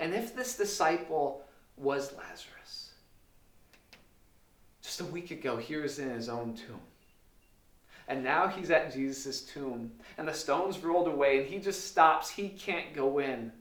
And 0.00 0.12
if 0.12 0.34
this 0.34 0.56
disciple 0.56 1.44
was 1.76 2.12
Lazarus, 2.14 2.90
just 4.82 5.00
a 5.00 5.04
week 5.04 5.30
ago, 5.30 5.58
he 5.58 5.76
was 5.76 6.00
in 6.00 6.10
his 6.10 6.28
own 6.28 6.54
tomb. 6.54 6.80
And 8.08 8.24
now 8.24 8.48
he's 8.48 8.72
at 8.72 8.92
Jesus' 8.92 9.42
tomb, 9.42 9.92
and 10.18 10.26
the 10.26 10.34
stone's 10.34 10.80
rolled 10.80 11.06
away, 11.06 11.38
and 11.38 11.46
he 11.46 11.60
just 11.60 11.86
stops. 11.86 12.28
He 12.30 12.48
can't 12.48 12.92
go 12.92 13.20
in. 13.20 13.52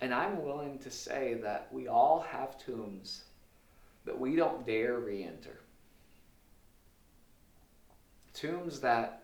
And 0.00 0.14
I'm 0.14 0.44
willing 0.44 0.78
to 0.78 0.92
say 0.92 1.34
that 1.42 1.66
we 1.72 1.88
all 1.88 2.20
have 2.20 2.56
tombs 2.64 3.24
that 4.04 4.16
we 4.16 4.36
don't 4.36 4.64
dare 4.64 5.00
re 5.00 5.24
enter. 5.24 5.58
Tombs 8.34 8.80
that 8.80 9.22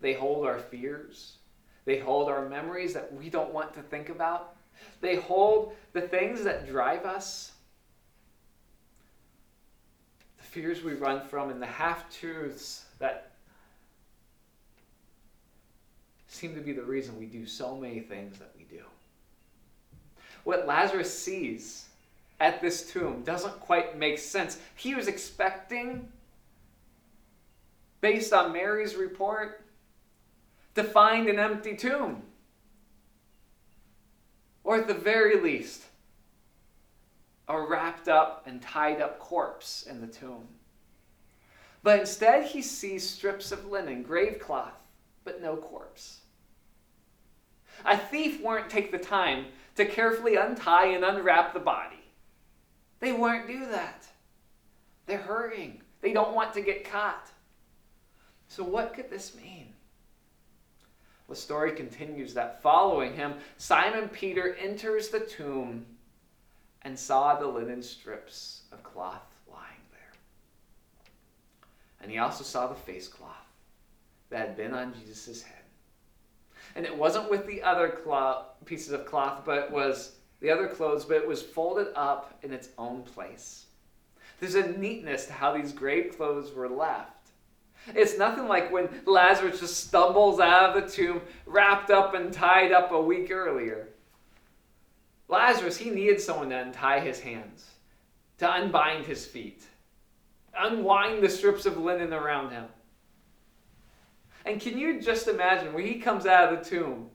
they 0.00 0.14
hold 0.14 0.46
our 0.46 0.58
fears, 0.58 1.36
they 1.84 1.98
hold 1.98 2.28
our 2.28 2.48
memories 2.48 2.94
that 2.94 3.12
we 3.12 3.28
don't 3.28 3.52
want 3.52 3.74
to 3.74 3.82
think 3.82 4.08
about. 4.08 4.56
They 5.00 5.16
hold 5.16 5.74
the 5.92 6.00
things 6.00 6.42
that 6.44 6.66
drive 6.66 7.04
us, 7.04 7.52
the 10.38 10.44
fears 10.44 10.82
we 10.82 10.94
run 10.94 11.26
from, 11.28 11.50
and 11.50 11.60
the 11.60 11.66
half 11.66 12.10
truths 12.18 12.84
that 12.98 13.32
seem 16.28 16.54
to 16.54 16.60
be 16.60 16.72
the 16.72 16.82
reason 16.82 17.18
we 17.18 17.26
do 17.26 17.46
so 17.46 17.76
many 17.76 18.00
things 18.00 18.38
that 18.38 18.52
we 18.56 18.64
do. 18.64 18.82
What 20.44 20.66
Lazarus 20.66 21.16
sees 21.16 21.88
at 22.40 22.60
this 22.60 22.90
tomb 22.90 23.22
doesn't 23.22 23.60
quite 23.60 23.96
make 23.96 24.18
sense. 24.18 24.58
He 24.74 24.94
was 24.94 25.06
expecting, 25.06 26.08
based 28.02 28.34
on 28.34 28.52
Mary's 28.52 28.96
report, 28.96 29.64
to 30.74 30.84
find 30.84 31.28
an 31.28 31.38
empty 31.38 31.74
tomb. 31.74 32.22
Or 34.64 34.76
at 34.76 34.86
the 34.86 34.94
very 34.94 35.40
least, 35.40 35.84
a 37.48 37.60
wrapped 37.60 38.08
up 38.08 38.44
and 38.46 38.60
tied 38.60 39.00
up 39.00 39.18
corpse 39.18 39.84
in 39.88 40.00
the 40.00 40.06
tomb. 40.06 40.46
But 41.82 42.00
instead, 42.00 42.46
he 42.46 42.62
sees 42.62 43.08
strips 43.08 43.52
of 43.52 43.66
linen, 43.66 44.02
grave 44.02 44.38
cloth, 44.38 44.78
but 45.24 45.42
no 45.42 45.56
corpse. 45.56 46.18
A 47.84 47.96
thief 47.96 48.40
won't 48.40 48.70
take 48.70 48.92
the 48.92 48.98
time 48.98 49.46
to 49.76 49.84
carefully 49.84 50.36
untie 50.36 50.86
and 50.86 51.04
unwrap 51.04 51.54
the 51.54 51.60
body. 51.60 51.96
They 53.00 53.12
won't 53.12 53.48
do 53.48 53.66
that. 53.66 54.06
They're 55.06 55.18
hurrying. 55.18 55.82
They 56.00 56.12
don't 56.12 56.34
want 56.34 56.54
to 56.54 56.60
get 56.60 56.88
caught. 56.88 57.31
So, 58.52 58.62
what 58.62 58.92
could 58.92 59.08
this 59.08 59.34
mean? 59.34 59.72
The 61.26 61.34
story 61.34 61.72
continues 61.72 62.34
that 62.34 62.60
following 62.60 63.14
him, 63.14 63.36
Simon 63.56 64.10
Peter 64.10 64.54
enters 64.60 65.08
the 65.08 65.20
tomb 65.20 65.86
and 66.82 66.98
saw 66.98 67.34
the 67.34 67.46
linen 67.46 67.82
strips 67.82 68.64
of 68.70 68.82
cloth 68.82 69.22
lying 69.50 69.86
there. 69.90 70.12
And 72.02 72.10
he 72.10 72.18
also 72.18 72.44
saw 72.44 72.66
the 72.66 72.74
face 72.74 73.08
cloth 73.08 73.30
that 74.28 74.48
had 74.48 74.56
been 74.58 74.74
on 74.74 74.92
Jesus' 75.00 75.40
head. 75.40 75.64
And 76.76 76.84
it 76.84 76.94
wasn't 76.94 77.30
with 77.30 77.46
the 77.46 77.62
other 77.62 77.88
cloth, 77.88 78.48
pieces 78.66 78.92
of 78.92 79.06
cloth, 79.06 79.44
but 79.46 79.72
was 79.72 80.16
the 80.40 80.50
other 80.50 80.68
clothes, 80.68 81.06
but 81.06 81.16
it 81.16 81.26
was 81.26 81.40
folded 81.40 81.88
up 81.96 82.38
in 82.42 82.52
its 82.52 82.68
own 82.76 83.02
place. 83.02 83.64
There's 84.40 84.56
a 84.56 84.76
neatness 84.76 85.24
to 85.24 85.32
how 85.32 85.56
these 85.56 85.72
grave 85.72 86.18
clothes 86.18 86.52
were 86.52 86.68
left. 86.68 87.21
It's 87.88 88.16
nothing 88.16 88.46
like 88.46 88.70
when 88.70 88.88
Lazarus 89.06 89.60
just 89.60 89.84
stumbles 89.84 90.38
out 90.40 90.76
of 90.76 90.82
the 90.82 90.90
tomb, 90.90 91.20
wrapped 91.46 91.90
up 91.90 92.14
and 92.14 92.32
tied 92.32 92.72
up 92.72 92.92
a 92.92 93.00
week 93.00 93.30
earlier. 93.30 93.88
Lazarus, 95.28 95.76
he 95.76 95.90
needed 95.90 96.20
someone 96.20 96.50
to 96.50 96.58
untie 96.58 97.00
his 97.00 97.18
hands, 97.18 97.70
to 98.38 98.50
unbind 98.50 99.06
his 99.06 99.26
feet, 99.26 99.64
unwind 100.56 101.22
the 101.22 101.28
strips 101.28 101.66
of 101.66 101.78
linen 101.78 102.12
around 102.12 102.50
him. 102.50 102.66
And 104.44 104.60
can 104.60 104.78
you 104.78 105.00
just 105.00 105.28
imagine 105.28 105.72
when 105.72 105.86
he 105.86 105.94
comes 105.94 106.26
out 106.26 106.52
of 106.52 106.58
the 106.58 106.70
tomb, 106.70 107.08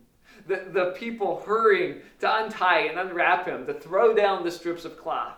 the, 0.47 0.67
the 0.71 0.95
people 0.97 1.43
hurrying 1.45 2.01
to 2.19 2.37
untie 2.43 2.87
and 2.87 2.97
unwrap 2.97 3.45
him, 3.45 3.65
to 3.67 3.73
throw 3.73 4.13
down 4.13 4.43
the 4.43 4.51
strips 4.51 4.85
of 4.85 4.97
cloth? 4.97 5.37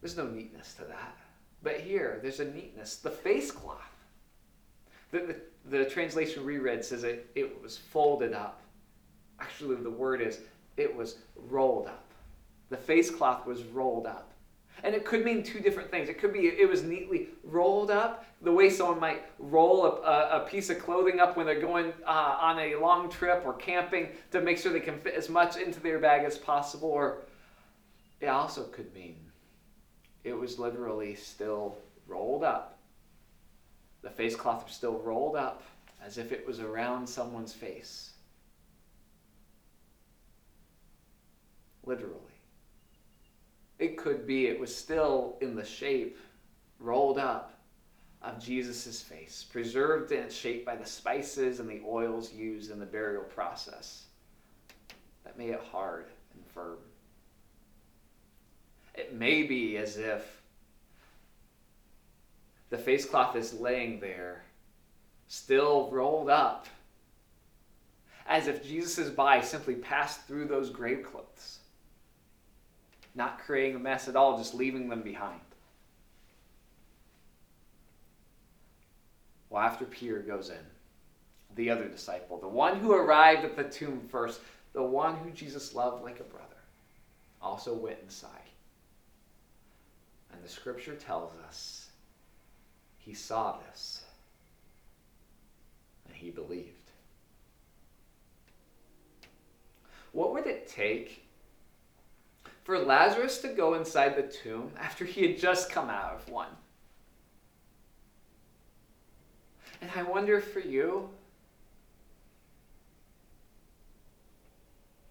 There's 0.00 0.16
no 0.16 0.26
neatness 0.26 0.74
to 0.74 0.84
that. 0.84 1.19
But 1.62 1.80
here, 1.80 2.18
there's 2.22 2.40
a 2.40 2.44
neatness. 2.44 2.96
The 2.96 3.10
face 3.10 3.50
cloth. 3.50 3.76
The, 5.10 5.36
the, 5.68 5.78
the 5.78 5.90
translation 5.90 6.44
reread 6.44 6.84
says 6.84 7.04
it, 7.04 7.30
it 7.34 7.62
was 7.62 7.76
folded 7.76 8.32
up. 8.32 8.62
Actually, 9.38 9.76
the 9.76 9.90
word 9.90 10.20
is 10.20 10.40
it 10.76 10.94
was 10.94 11.18
rolled 11.36 11.86
up. 11.86 12.06
The 12.70 12.76
face 12.76 13.10
cloth 13.10 13.46
was 13.46 13.62
rolled 13.64 14.06
up. 14.06 14.32
And 14.82 14.94
it 14.94 15.04
could 15.04 15.24
mean 15.24 15.42
two 15.42 15.60
different 15.60 15.90
things. 15.90 16.08
It 16.08 16.18
could 16.18 16.32
be 16.32 16.46
it 16.46 16.68
was 16.68 16.82
neatly 16.82 17.28
rolled 17.44 17.90
up, 17.90 18.24
the 18.40 18.52
way 18.52 18.70
someone 18.70 18.98
might 18.98 19.22
roll 19.38 19.84
a, 19.84 19.90
a, 20.00 20.42
a 20.42 20.48
piece 20.48 20.70
of 20.70 20.78
clothing 20.78 21.20
up 21.20 21.36
when 21.36 21.44
they're 21.44 21.60
going 21.60 21.92
uh, 22.06 22.38
on 22.40 22.58
a 22.58 22.76
long 22.76 23.10
trip 23.10 23.42
or 23.44 23.52
camping 23.54 24.08
to 24.30 24.40
make 24.40 24.56
sure 24.56 24.72
they 24.72 24.80
can 24.80 24.98
fit 25.00 25.14
as 25.14 25.28
much 25.28 25.56
into 25.56 25.80
their 25.80 25.98
bag 25.98 26.24
as 26.24 26.38
possible. 26.38 26.88
Or 26.88 27.24
it 28.20 28.28
also 28.28 28.64
could 28.64 28.94
mean 28.94 29.16
it 30.24 30.32
was 30.32 30.58
literally 30.58 31.14
still 31.14 31.76
rolled 32.06 32.44
up. 32.44 32.78
The 34.02 34.10
face 34.10 34.34
cloth 34.34 34.64
was 34.64 34.74
still 34.74 34.98
rolled 34.98 35.36
up 35.36 35.62
as 36.04 36.18
if 36.18 36.32
it 36.32 36.46
was 36.46 36.60
around 36.60 37.06
someone's 37.06 37.52
face. 37.52 38.10
Literally. 41.84 42.16
It 43.78 43.96
could 43.96 44.26
be 44.26 44.46
it 44.46 44.60
was 44.60 44.74
still 44.74 45.36
in 45.40 45.54
the 45.54 45.64
shape, 45.64 46.18
rolled 46.78 47.18
up, 47.18 47.60
of 48.22 48.42
Jesus' 48.42 49.00
face, 49.00 49.46
preserved 49.50 50.12
in 50.12 50.22
its 50.22 50.34
shape 50.34 50.66
by 50.66 50.76
the 50.76 50.84
spices 50.84 51.58
and 51.58 51.68
the 51.68 51.80
oils 51.86 52.32
used 52.32 52.70
in 52.70 52.78
the 52.78 52.86
burial 52.86 53.24
process 53.24 54.04
that 55.24 55.38
made 55.38 55.50
it 55.50 55.62
hard 55.72 56.06
and 56.34 56.44
firm. 56.46 56.76
It 58.94 59.14
may 59.14 59.42
be 59.42 59.76
as 59.76 59.96
if 59.96 60.40
the 62.70 62.78
face 62.78 63.04
cloth 63.04 63.36
is 63.36 63.54
laying 63.54 64.00
there, 64.00 64.42
still 65.28 65.90
rolled 65.90 66.30
up, 66.30 66.66
as 68.26 68.46
if 68.46 68.64
Jesus' 68.64 69.10
body 69.10 69.42
simply 69.42 69.74
passed 69.74 70.26
through 70.26 70.46
those 70.46 70.70
grave 70.70 71.04
clothes 71.04 71.60
not 73.14 73.38
creating 73.40 73.76
a 73.76 73.78
mess 73.78 74.08
at 74.08 74.16
all, 74.16 74.38
just 74.38 74.54
leaving 74.54 74.88
them 74.88 75.02
behind. 75.02 75.40
Well, 79.48 79.62
after 79.62 79.84
Peter 79.84 80.20
goes 80.20 80.50
in, 80.50 81.56
the 81.56 81.70
other 81.70 81.88
disciple, 81.88 82.38
the 82.38 82.48
one 82.48 82.78
who 82.78 82.92
arrived 82.92 83.44
at 83.44 83.56
the 83.56 83.64
tomb 83.64 84.00
first, 84.08 84.40
the 84.72 84.82
one 84.82 85.16
who 85.16 85.30
Jesus 85.30 85.74
loved 85.74 86.04
like 86.04 86.20
a 86.20 86.24
brother, 86.24 86.46
also 87.42 87.74
went 87.74 87.98
inside. 88.02 88.30
And 90.32 90.42
the 90.42 90.48
scripture 90.48 90.94
tells 90.94 91.32
us 91.46 91.90
he 92.98 93.14
saw 93.14 93.58
this 93.68 94.04
and 96.06 96.14
he 96.14 96.30
believed. 96.30 96.74
What 100.12 100.32
would 100.32 100.46
it 100.46 100.66
take 100.66 101.24
for 102.70 102.78
Lazarus 102.78 103.38
to 103.38 103.48
go 103.48 103.74
inside 103.74 104.16
the 104.16 104.22
tomb 104.22 104.70
after 104.78 105.04
he 105.04 105.26
had 105.26 105.40
just 105.40 105.72
come 105.72 105.90
out 105.90 106.14
of 106.14 106.28
one. 106.28 106.50
And 109.82 109.90
I 109.96 110.02
wonder 110.02 110.40
for 110.40 110.60
you, 110.60 111.08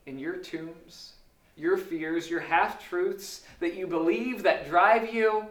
in 0.06 0.18
your 0.20 0.38
tombs, 0.38 1.16
your 1.60 1.78
fears, 1.78 2.30
your 2.30 2.40
half 2.40 2.88
truths 2.88 3.44
that 3.60 3.76
you 3.76 3.86
believe 3.86 4.44
that 4.44 4.68
drive 4.70 5.14
you, 5.14 5.46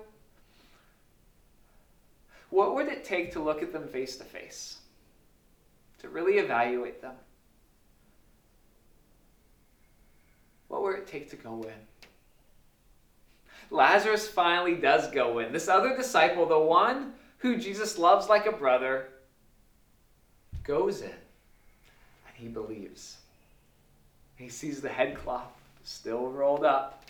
what 2.51 2.75
would 2.75 2.89
it 2.89 3.05
take 3.05 3.33
to 3.33 3.41
look 3.41 3.63
at 3.63 3.73
them 3.73 3.87
face 3.89 4.17
to 4.17 4.25
face? 4.25 4.79
To 6.01 6.09
really 6.09 6.39
evaluate 6.39 7.03
them? 7.03 7.15
What 10.69 10.83
would 10.83 10.97
it 10.97 11.07
take 11.07 11.31
to 11.31 11.37
go 11.37 11.63
in? 11.63 12.15
Lazarus 13.71 14.27
finally 14.27 14.77
does 14.77 15.11
go 15.11 15.41
in. 15.41 15.53
This 15.53 15.69
other 15.69 15.95
disciple, 15.95 16.47
the 16.47 16.59
one 16.59 17.13
who 17.39 17.59
Jesus 17.59 17.99
loves 17.99 18.29
like 18.29 18.47
a 18.47 18.53
brother, 18.53 19.09
goes 20.65 21.01
in 21.03 21.09
and 21.09 22.37
he 22.37 22.49
believes. 22.49 23.19
He 24.37 24.49
sees 24.49 24.81
the 24.81 24.89
headcloth 24.89 25.58
still 25.89 26.29
rolled 26.29 26.65
up, 26.65 27.05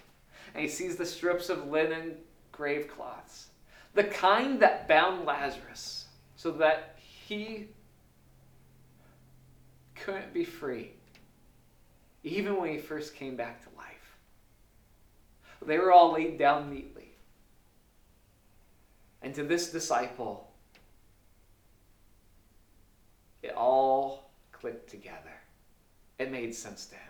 and 0.54 0.62
he 0.62 0.68
sees 0.68 0.96
the 0.96 1.04
strips 1.04 1.48
of 1.48 1.68
linen 1.68 2.14
grave 2.52 2.88
cloths, 2.88 3.48
the 3.94 4.04
kind 4.04 4.60
that 4.60 4.86
bound 4.86 5.26
Lazarus 5.26 6.06
so 6.36 6.52
that 6.52 6.96
he 7.00 7.66
couldn't 9.96 10.32
be 10.32 10.44
free, 10.44 10.92
even 12.22 12.56
when 12.56 12.70
he 12.70 12.78
first 12.78 13.16
came 13.16 13.36
back 13.36 13.62
to 13.62 13.76
life. 13.76 14.16
They 15.60 15.78
were 15.78 15.90
all 15.90 16.12
laid 16.12 16.38
down 16.38 16.70
neatly. 16.70 17.10
And 19.22 19.34
to 19.34 19.42
this 19.42 19.72
disciple, 19.72 20.52
it 23.42 23.52
all 23.56 24.30
clicked 24.52 24.88
together. 24.88 25.34
It 26.20 26.30
made 26.30 26.54
sense 26.54 26.86
to 26.86 26.94
him. 26.94 27.07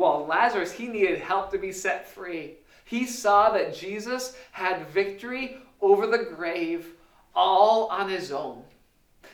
While 0.00 0.24
Lazarus, 0.24 0.72
he 0.72 0.88
needed 0.88 1.20
help 1.20 1.50
to 1.50 1.58
be 1.58 1.72
set 1.72 2.08
free. 2.08 2.54
He 2.86 3.04
saw 3.04 3.50
that 3.50 3.76
Jesus 3.76 4.34
had 4.50 4.88
victory 4.88 5.58
over 5.82 6.06
the 6.06 6.24
grave 6.34 6.94
all 7.34 7.88
on 7.88 8.08
his 8.08 8.32
own. 8.32 8.62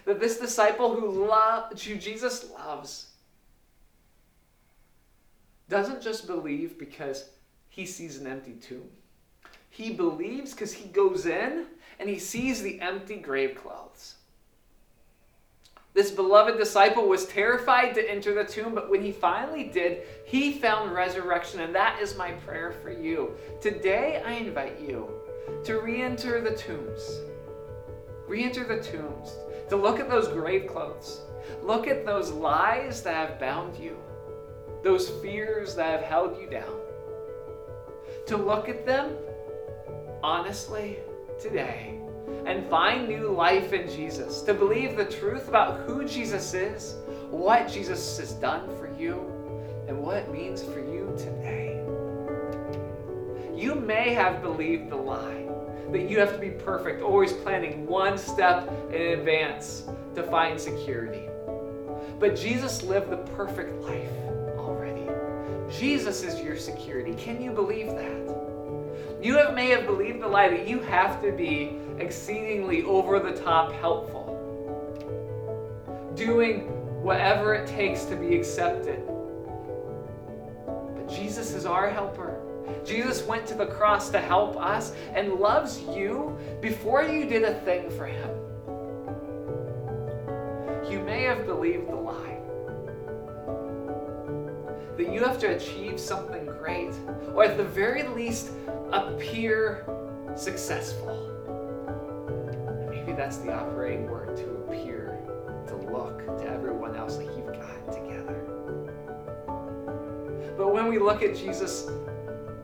That 0.07 0.19
this 0.19 0.41
disciple 0.41 0.93
who, 0.93 1.31
who 1.31 1.97
Jesus 1.97 2.51
loves 2.51 3.11
doesn't 5.69 6.03
just 6.03 6.27
believe 6.27 6.81
because 6.81 7.31
he 7.69 7.87
sees 7.87 8.19
an 8.19 8.27
empty 8.27 8.55
tomb. 8.55 8.91
He 9.71 9.93
believes 9.93 10.51
because 10.51 10.73
he 10.73 10.89
goes 10.89 11.27
in 11.27 11.67
and 12.01 12.11
he 12.11 12.19
sees 12.19 12.61
the 12.61 12.81
empty 12.81 13.19
grave 13.19 13.55
clothes. 13.55 13.86
This 15.97 16.13
beloved 16.13 16.59
disciple 16.59 17.09
was 17.09 17.27
terrified 17.27 17.95
to 17.95 18.09
enter 18.09 18.33
the 18.33 18.45
tomb, 18.45 18.75
but 18.75 18.89
when 18.89 19.03
he 19.03 19.11
finally 19.11 19.65
did, 19.65 20.03
he 20.25 20.53
found 20.53 20.93
resurrection. 20.93 21.61
And 21.61 21.75
that 21.75 22.01
is 22.01 22.17
my 22.17 22.31
prayer 22.31 22.71
for 22.71 22.93
you. 22.93 23.35
Today, 23.61 24.23
I 24.25 24.35
invite 24.35 24.79
you 24.79 25.11
to 25.65 25.81
re 25.81 26.03
enter 26.03 26.41
the 26.41 26.55
tombs. 26.55 27.23
Re 28.29 28.45
enter 28.45 28.63
the 28.63 28.81
tombs. 28.81 29.35
To 29.71 29.77
look 29.77 29.99
at 29.99 30.09
those 30.09 30.29
grave 30.29 30.69
clothes. 30.69 31.23
Look 31.63 31.89
at 31.89 32.07
those 32.07 32.31
lies 32.31 33.03
that 33.03 33.15
have 33.15 33.41
bound 33.41 33.77
you 33.77 33.97
those 34.87 35.11
fears 35.21 35.75
that 35.75 35.91
have 35.91 36.09
held 36.09 36.41
you 36.41 36.47
down, 36.49 36.79
to 38.25 38.37
look 38.37 38.69
at 38.69 38.87
them 38.87 39.17
honestly 40.23 40.99
today 41.41 41.99
and 42.47 42.69
find 42.69 43.09
new 43.09 43.31
life 43.31 43.73
in 43.73 43.89
Jesus, 43.89 44.43
to 44.43 44.55
believe 44.55 44.97
the 44.97 45.05
truth 45.05 45.49
about 45.49 45.81
who 45.81 46.05
Jesus 46.05 46.55
is, 46.55 46.97
what 47.31 47.69
Jesus 47.69 48.19
has 48.19 48.33
done 48.33 48.67
for 48.77 48.89
you, 48.99 49.15
and 49.89 49.99
what 49.99 50.17
it 50.17 50.33
means 50.33 50.63
for 50.63 50.81
you 50.81 51.15
today. 51.19 51.83
You 53.55 53.75
may 53.75 54.13
have 54.13 54.43
believed 54.43 54.91
the 54.91 54.97
lie 54.97 55.47
that 55.91 56.11
you 56.11 56.19
have 56.19 56.33
to 56.33 56.39
be 56.39 56.51
perfect, 56.51 57.03
always 57.03 57.33
planning 57.33 57.87
one 57.87 58.19
step 58.19 58.69
in 58.93 59.19
advance 59.19 59.85
to 60.15 60.23
find 60.23 60.61
security. 60.61 61.29
But 62.19 62.37
Jesus 62.37 62.83
lived 62.83 63.11
the 63.11 63.19
perfect 63.35 63.81
life 63.83 64.11
already. 64.59 65.07
Jesus 65.71 66.23
is 66.23 66.41
your 66.41 66.57
security. 66.57 67.15
Can 67.15 67.41
you 67.41 67.51
believe 67.53 67.89
that? 67.89 68.46
You 69.27 69.39
have, 69.39 69.55
may 69.55 69.71
have 69.71 69.87
believed 69.87 70.21
the 70.21 70.29
lie 70.29 70.49
that 70.51 70.69
you 70.69 70.79
have 70.83 71.21
to 71.21 71.33
be 71.33 71.77
exceedingly 71.99 72.85
over 72.85 73.19
the 73.19 73.33
top 73.33 73.73
helpful, 73.73 74.25
doing 76.15 76.61
whatever 77.03 77.53
it 77.53 77.67
takes 77.67 78.05
to 78.05 78.15
be 78.15 78.37
accepted. 78.37 79.05
But 80.65 81.09
Jesus 81.09 81.55
is 81.55 81.67
our 81.67 81.91
helper. 81.91 82.41
Jesus 82.85 83.27
went 83.27 83.49
to 83.49 83.55
the 83.55 83.67
cross 83.67 84.11
to 84.11 84.21
help 84.21 84.57
us 84.59 84.93
and 85.13 85.33
loves 85.33 85.81
you 85.81 86.39
before 86.61 87.03
you 87.03 87.27
did 87.27 87.43
a 87.43 87.55
thing 87.63 87.91
for 87.91 88.07
him. 88.07 88.31
You 90.89 91.01
may 91.01 91.25
have 91.25 91.47
believed 91.47 91.89
the 91.89 91.97
lie 91.97 92.39
that 94.97 95.13
you 95.13 95.25
have 95.25 95.39
to 95.41 95.55
achieve 95.55 96.01
something 96.01 96.47
great, 96.47 96.95
or 97.35 97.45
at 97.45 97.57
the 97.57 97.65
very 97.65 98.05
least, 98.05 98.51
appear 98.93 99.85
successful. 100.35 101.33
Maybe 102.91 103.13
that's 103.13 103.39
the 103.39 103.53
operating 103.53 104.09
word 104.09 104.37
to 104.37 104.45
appear, 104.67 105.19
to 105.69 105.77
look 105.77 106.27
to 106.39 106.45
everyone 106.49 106.97
else 106.97 107.17
like 107.17 107.29
you've 107.37 107.47
got 107.47 107.71
it 107.77 107.93
together. 107.93 108.45
But 110.57 110.73
when 110.73 110.89
we 110.89 110.99
look 110.99 111.23
at 111.23 111.37
Jesus 111.37 111.89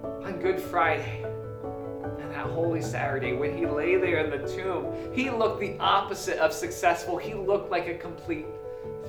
on 0.04 0.38
Good 0.40 0.60
Friday 0.60 1.22
and 1.22 2.30
that 2.32 2.46
Holy 2.46 2.80
Saturday, 2.80 3.34
when 3.34 3.56
he 3.56 3.66
lay 3.66 3.96
there 3.96 4.24
in 4.24 4.30
the 4.30 4.48
tomb, 4.48 4.94
he 5.12 5.30
looked 5.30 5.60
the 5.60 5.76
opposite 5.78 6.38
of 6.38 6.52
successful. 6.52 7.18
He 7.18 7.34
looked 7.34 7.70
like 7.70 7.86
a 7.88 7.94
complete 7.94 8.46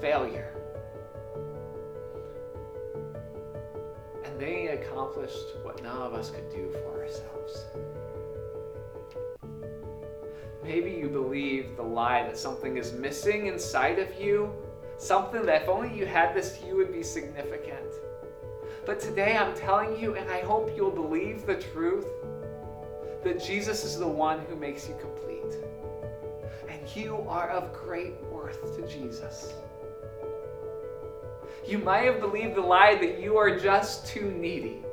failure. 0.01 0.49
And 4.25 4.39
they 4.39 4.67
accomplished 4.67 5.62
what 5.73 5.83
none 5.83 6.01
of 6.01 6.13
us 6.13 6.29
could 6.29 6.49
do 6.51 6.69
for 6.71 7.01
ourselves. 7.01 7.65
Maybe 10.63 10.91
you 10.91 11.09
believe 11.09 11.75
the 11.75 11.83
lie 11.83 12.23
that 12.23 12.37
something 12.37 12.77
is 12.77 12.93
missing 12.93 13.47
inside 13.47 13.99
of 13.99 14.07
you, 14.19 14.53
something 14.97 15.45
that 15.45 15.63
if 15.63 15.69
only 15.69 15.93
you 15.93 16.05
had 16.05 16.35
this, 16.35 16.59
you 16.65 16.77
would 16.77 16.93
be 16.93 17.03
significant. 17.03 17.91
But 18.85 18.99
today 18.99 19.35
I'm 19.35 19.55
telling 19.55 19.99
you, 19.99 20.15
and 20.15 20.29
I 20.29 20.41
hope 20.41 20.71
you'll 20.75 20.91
believe 20.91 21.45
the 21.45 21.55
truth, 21.55 22.05
that 23.23 23.43
Jesus 23.43 23.83
is 23.83 23.97
the 23.97 24.07
one 24.07 24.39
who 24.45 24.55
makes 24.55 24.87
you 24.87 24.95
complete. 25.01 25.57
And 26.69 26.95
you 26.95 27.25
are 27.27 27.49
of 27.49 27.73
great 27.73 28.21
worth 28.25 28.75
to 28.75 28.87
Jesus. 28.87 29.53
You 31.65 31.77
might 31.79 32.05
have 32.05 32.19
believed 32.19 32.55
the 32.55 32.61
lie 32.61 32.95
that 32.95 33.19
you 33.19 33.37
are 33.37 33.57
just 33.57 34.05
too 34.05 34.31
needy. 34.31 34.83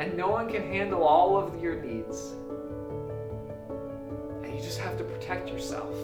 And 0.00 0.16
no 0.16 0.28
one 0.28 0.48
can 0.48 0.62
handle 0.62 1.02
all 1.02 1.36
of 1.36 1.62
your 1.62 1.74
needs. 1.74 2.32
And 4.42 4.54
you 4.54 4.62
just 4.62 4.78
have 4.78 4.96
to 4.96 5.04
protect 5.04 5.50
yourself. 5.50 5.94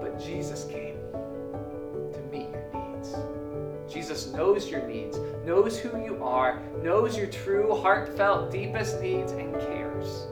But 0.00 0.18
Jesus 0.18 0.64
came 0.64 0.96
to 1.12 2.20
meet 2.32 2.48
your 2.48 2.70
needs. 2.72 3.14
Jesus 3.86 4.32
knows 4.32 4.70
your 4.70 4.88
needs, 4.88 5.18
knows 5.44 5.78
who 5.78 6.02
you 6.02 6.24
are, 6.24 6.62
knows 6.82 7.14
your 7.14 7.26
true, 7.26 7.74
heartfelt, 7.82 8.50
deepest 8.50 9.02
needs, 9.02 9.32
and 9.32 9.52
cares. 9.60 10.26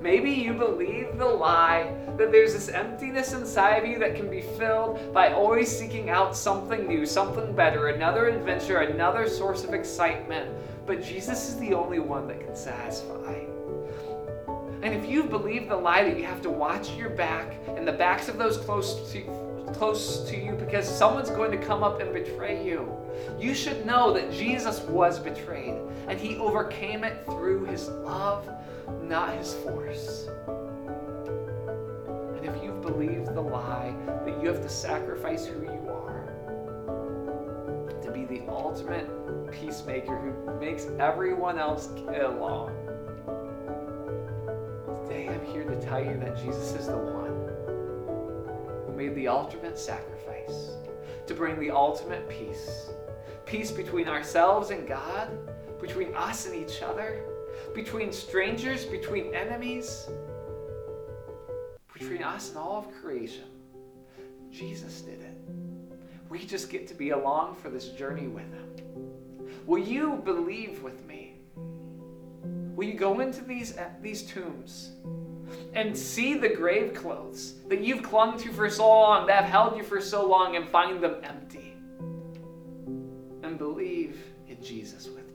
Maybe 0.00 0.30
you 0.30 0.52
believe 0.52 1.18
the 1.18 1.26
lie 1.26 1.92
that 2.16 2.30
there's 2.30 2.52
this 2.52 2.68
emptiness 2.68 3.32
inside 3.32 3.82
of 3.82 3.88
you 3.88 3.98
that 3.98 4.14
can 4.14 4.30
be 4.30 4.42
filled 4.42 5.12
by 5.12 5.32
always 5.32 5.76
seeking 5.76 6.08
out 6.08 6.36
something 6.36 6.86
new, 6.86 7.04
something 7.04 7.52
better, 7.52 7.88
another 7.88 8.28
adventure, 8.28 8.78
another 8.78 9.28
source 9.28 9.64
of 9.64 9.74
excitement. 9.74 10.50
But 10.86 11.02
Jesus 11.02 11.48
is 11.48 11.58
the 11.58 11.74
only 11.74 11.98
one 11.98 12.28
that 12.28 12.40
can 12.40 12.54
satisfy. 12.54 13.44
And 14.82 14.94
if 14.94 15.10
you 15.10 15.24
believe 15.24 15.68
the 15.68 15.76
lie 15.76 16.04
that 16.04 16.16
you 16.16 16.24
have 16.24 16.42
to 16.42 16.50
watch 16.50 16.90
your 16.92 17.10
back 17.10 17.54
and 17.66 17.86
the 17.86 17.92
backs 17.92 18.28
of 18.28 18.38
those 18.38 18.56
close 18.58 19.10
to 19.12 19.48
close 19.74 20.28
to 20.28 20.36
you 20.36 20.52
because 20.52 20.88
someone's 20.88 21.30
going 21.30 21.50
to 21.50 21.58
come 21.58 21.82
up 21.82 22.00
and 22.00 22.12
betray 22.12 22.64
you. 22.64 22.90
You 23.38 23.54
should 23.54 23.84
know 23.84 24.12
that 24.14 24.32
Jesus 24.32 24.80
was 24.80 25.18
betrayed 25.18 25.74
and 26.08 26.18
he 26.18 26.36
overcame 26.36 27.04
it 27.04 27.24
through 27.26 27.66
his 27.66 27.88
love 27.88 28.48
not 29.02 29.36
his 29.36 29.54
force. 29.54 30.28
And 32.36 32.44
if 32.44 32.62
you've 32.62 32.80
believed 32.82 33.34
the 33.34 33.40
lie 33.40 33.94
that 34.24 34.42
you 34.42 34.48
have 34.48 34.62
to 34.62 34.68
sacrifice 34.68 35.46
who 35.46 35.62
you 35.62 35.90
are 35.90 36.32
to 38.02 38.10
be 38.12 38.24
the 38.24 38.42
ultimate 38.48 39.08
peacemaker 39.50 40.16
who 40.16 40.60
makes 40.60 40.86
everyone 41.00 41.58
else 41.58 41.88
get 42.10 42.24
along, 42.24 42.70
today 45.04 45.28
I'm 45.28 45.44
here 45.46 45.64
to 45.64 45.80
tell 45.80 46.04
you 46.04 46.16
that 46.18 46.36
Jesus 46.36 46.74
is 46.74 46.86
the 46.86 46.96
one 46.96 48.86
who 48.86 48.92
made 48.96 49.14
the 49.14 49.28
ultimate 49.28 49.78
sacrifice 49.78 50.72
to 51.26 51.34
bring 51.34 51.58
the 51.58 51.70
ultimate 51.70 52.28
peace. 52.28 52.88
Peace 53.46 53.70
between 53.70 54.08
ourselves 54.08 54.70
and 54.70 54.86
God, 54.86 55.30
between 55.80 56.14
us 56.14 56.46
and 56.46 56.54
each 56.54 56.82
other 56.82 57.24
between 57.74 58.12
strangers, 58.12 58.84
between 58.84 59.34
enemies, 59.34 60.08
between 61.92 62.22
us 62.22 62.50
and 62.50 62.58
all 62.58 62.78
of 62.78 63.02
creation. 63.02 63.44
Jesus 64.50 65.02
did 65.02 65.20
it. 65.20 65.36
We 66.28 66.44
just 66.44 66.70
get 66.70 66.86
to 66.88 66.94
be 66.94 67.10
along 67.10 67.56
for 67.56 67.70
this 67.70 67.88
journey 67.88 68.28
with 68.28 68.52
Him. 68.52 68.68
Will 69.66 69.78
you 69.78 70.20
believe 70.24 70.82
with 70.82 71.04
me? 71.06 71.36
Will 72.74 72.86
you 72.86 72.94
go 72.94 73.20
into 73.20 73.42
these, 73.42 73.76
uh, 73.76 73.90
these 74.00 74.22
tombs 74.22 74.92
and 75.74 75.96
see 75.96 76.34
the 76.34 76.48
grave 76.48 76.94
clothes 76.94 77.54
that 77.68 77.80
you've 77.80 78.02
clung 78.02 78.38
to 78.38 78.52
for 78.52 78.70
so 78.70 78.88
long, 78.88 79.26
that 79.26 79.44
have 79.44 79.50
held 79.50 79.76
you 79.76 79.82
for 79.82 80.00
so 80.00 80.26
long, 80.26 80.56
and 80.56 80.68
find 80.68 81.02
them 81.02 81.16
empty? 81.22 81.74
And 83.42 83.58
believe 83.58 84.18
in 84.48 84.62
Jesus 84.62 85.08
with 85.08 85.27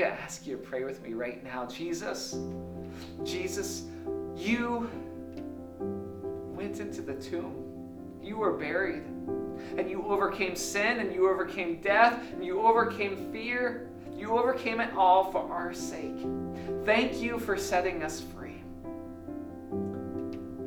to 0.00 0.08
ask 0.08 0.46
you 0.46 0.56
to 0.56 0.62
pray 0.62 0.84
with 0.84 1.02
me 1.02 1.14
right 1.14 1.42
now. 1.42 1.66
Jesus, 1.66 2.38
Jesus, 3.24 3.84
you 4.36 4.90
went 6.54 6.80
into 6.80 7.02
the 7.02 7.14
tomb. 7.14 7.64
You 8.22 8.38
were 8.38 8.52
buried. 8.52 9.04
And 9.76 9.90
you 9.90 10.04
overcame 10.06 10.56
sin, 10.56 11.00
and 11.00 11.12
you 11.12 11.28
overcame 11.28 11.80
death, 11.80 12.20
and 12.32 12.44
you 12.44 12.60
overcame 12.60 13.32
fear. 13.32 13.88
You 14.16 14.38
overcame 14.38 14.80
it 14.80 14.92
all 14.94 15.30
for 15.30 15.50
our 15.52 15.72
sake. 15.72 16.26
Thank 16.84 17.20
you 17.20 17.38
for 17.38 17.56
setting 17.56 18.02
us 18.02 18.20
free. 18.20 18.62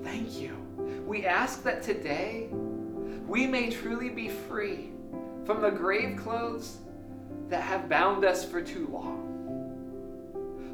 Thank 0.04 0.40
you. 0.40 0.56
We 1.06 1.26
ask 1.26 1.64
that 1.64 1.84
today 1.84 2.48
we 3.28 3.48
may 3.48 3.70
truly 3.70 4.10
be 4.10 4.30
free 4.30 4.92
from 5.46 5.62
the 5.62 5.70
grave 5.70 6.18
clothes 6.18 6.78
that 7.50 7.62
have 7.62 7.90
bound 7.90 8.24
us 8.24 8.46
for 8.46 8.62
too 8.62 8.88
long. 8.88 9.11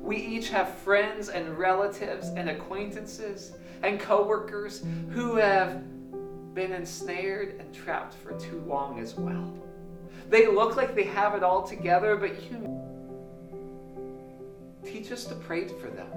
We 0.08 0.16
each 0.16 0.48
have 0.52 0.74
friends 0.74 1.28
and 1.28 1.60
relatives 1.60 2.30
and 2.30 2.50
acquaintances 2.50 3.52
and 3.84 4.00
coworkers 4.00 4.82
who 5.10 5.36
have 5.36 5.84
been 6.56 6.72
ensnared 6.72 7.60
and 7.60 7.76
trapped 7.76 8.14
for 8.14 8.32
too 8.40 8.64
long 8.66 9.02
as 9.02 9.16
well. 9.16 9.54
They 10.30 10.48
look 10.48 10.78
like 10.78 10.96
they 10.96 11.04
have 11.04 11.36
it 11.36 11.44
all 11.44 11.68
together, 11.68 12.16
but 12.16 12.42
you 12.50 12.82
teach 14.86 15.12
us 15.12 15.26
to 15.26 15.36
pray 15.36 15.68
for 15.68 15.90
them. 15.90 16.08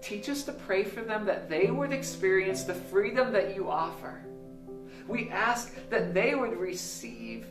Teach 0.00 0.30
us 0.30 0.42
to 0.44 0.52
pray 0.52 0.82
for 0.82 1.02
them 1.02 1.26
that 1.26 1.50
they 1.50 1.70
would 1.70 1.92
experience 1.92 2.64
the 2.64 2.74
freedom 2.74 3.30
that 3.30 3.54
you 3.54 3.68
offer. 3.68 4.24
We 5.06 5.28
ask 5.28 5.74
that 5.90 6.14
they 6.14 6.34
would 6.34 6.56
receive 6.56 7.46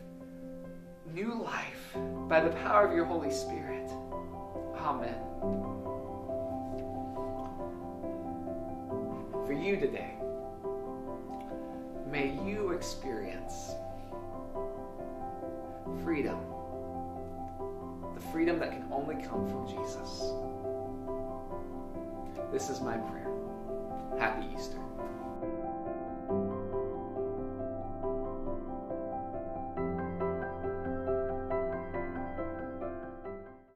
new 1.14 1.36
life 1.36 1.96
by 2.28 2.42
the 2.42 2.50
power 2.50 2.88
of 2.88 2.96
your 2.96 3.06
Holy 3.06 3.32
Spirit. 3.32 3.92
Amen. 4.86 5.16
For 9.48 9.54
you 9.54 9.78
today, 9.78 10.12
may 12.06 12.40
you 12.46 12.70
experience 12.72 13.72
freedom. 16.04 16.38
The 18.14 18.22
freedom 18.32 18.60
that 18.60 18.74
can 18.74 18.86
only 18.92 19.16
come 19.16 19.50
from 19.50 19.68
Jesus. 19.68 20.32
This 22.52 22.70
is 22.70 22.80
my 22.80 22.96
prayer. 22.96 23.32
Happy 24.20 24.46
Easter. 24.56 24.85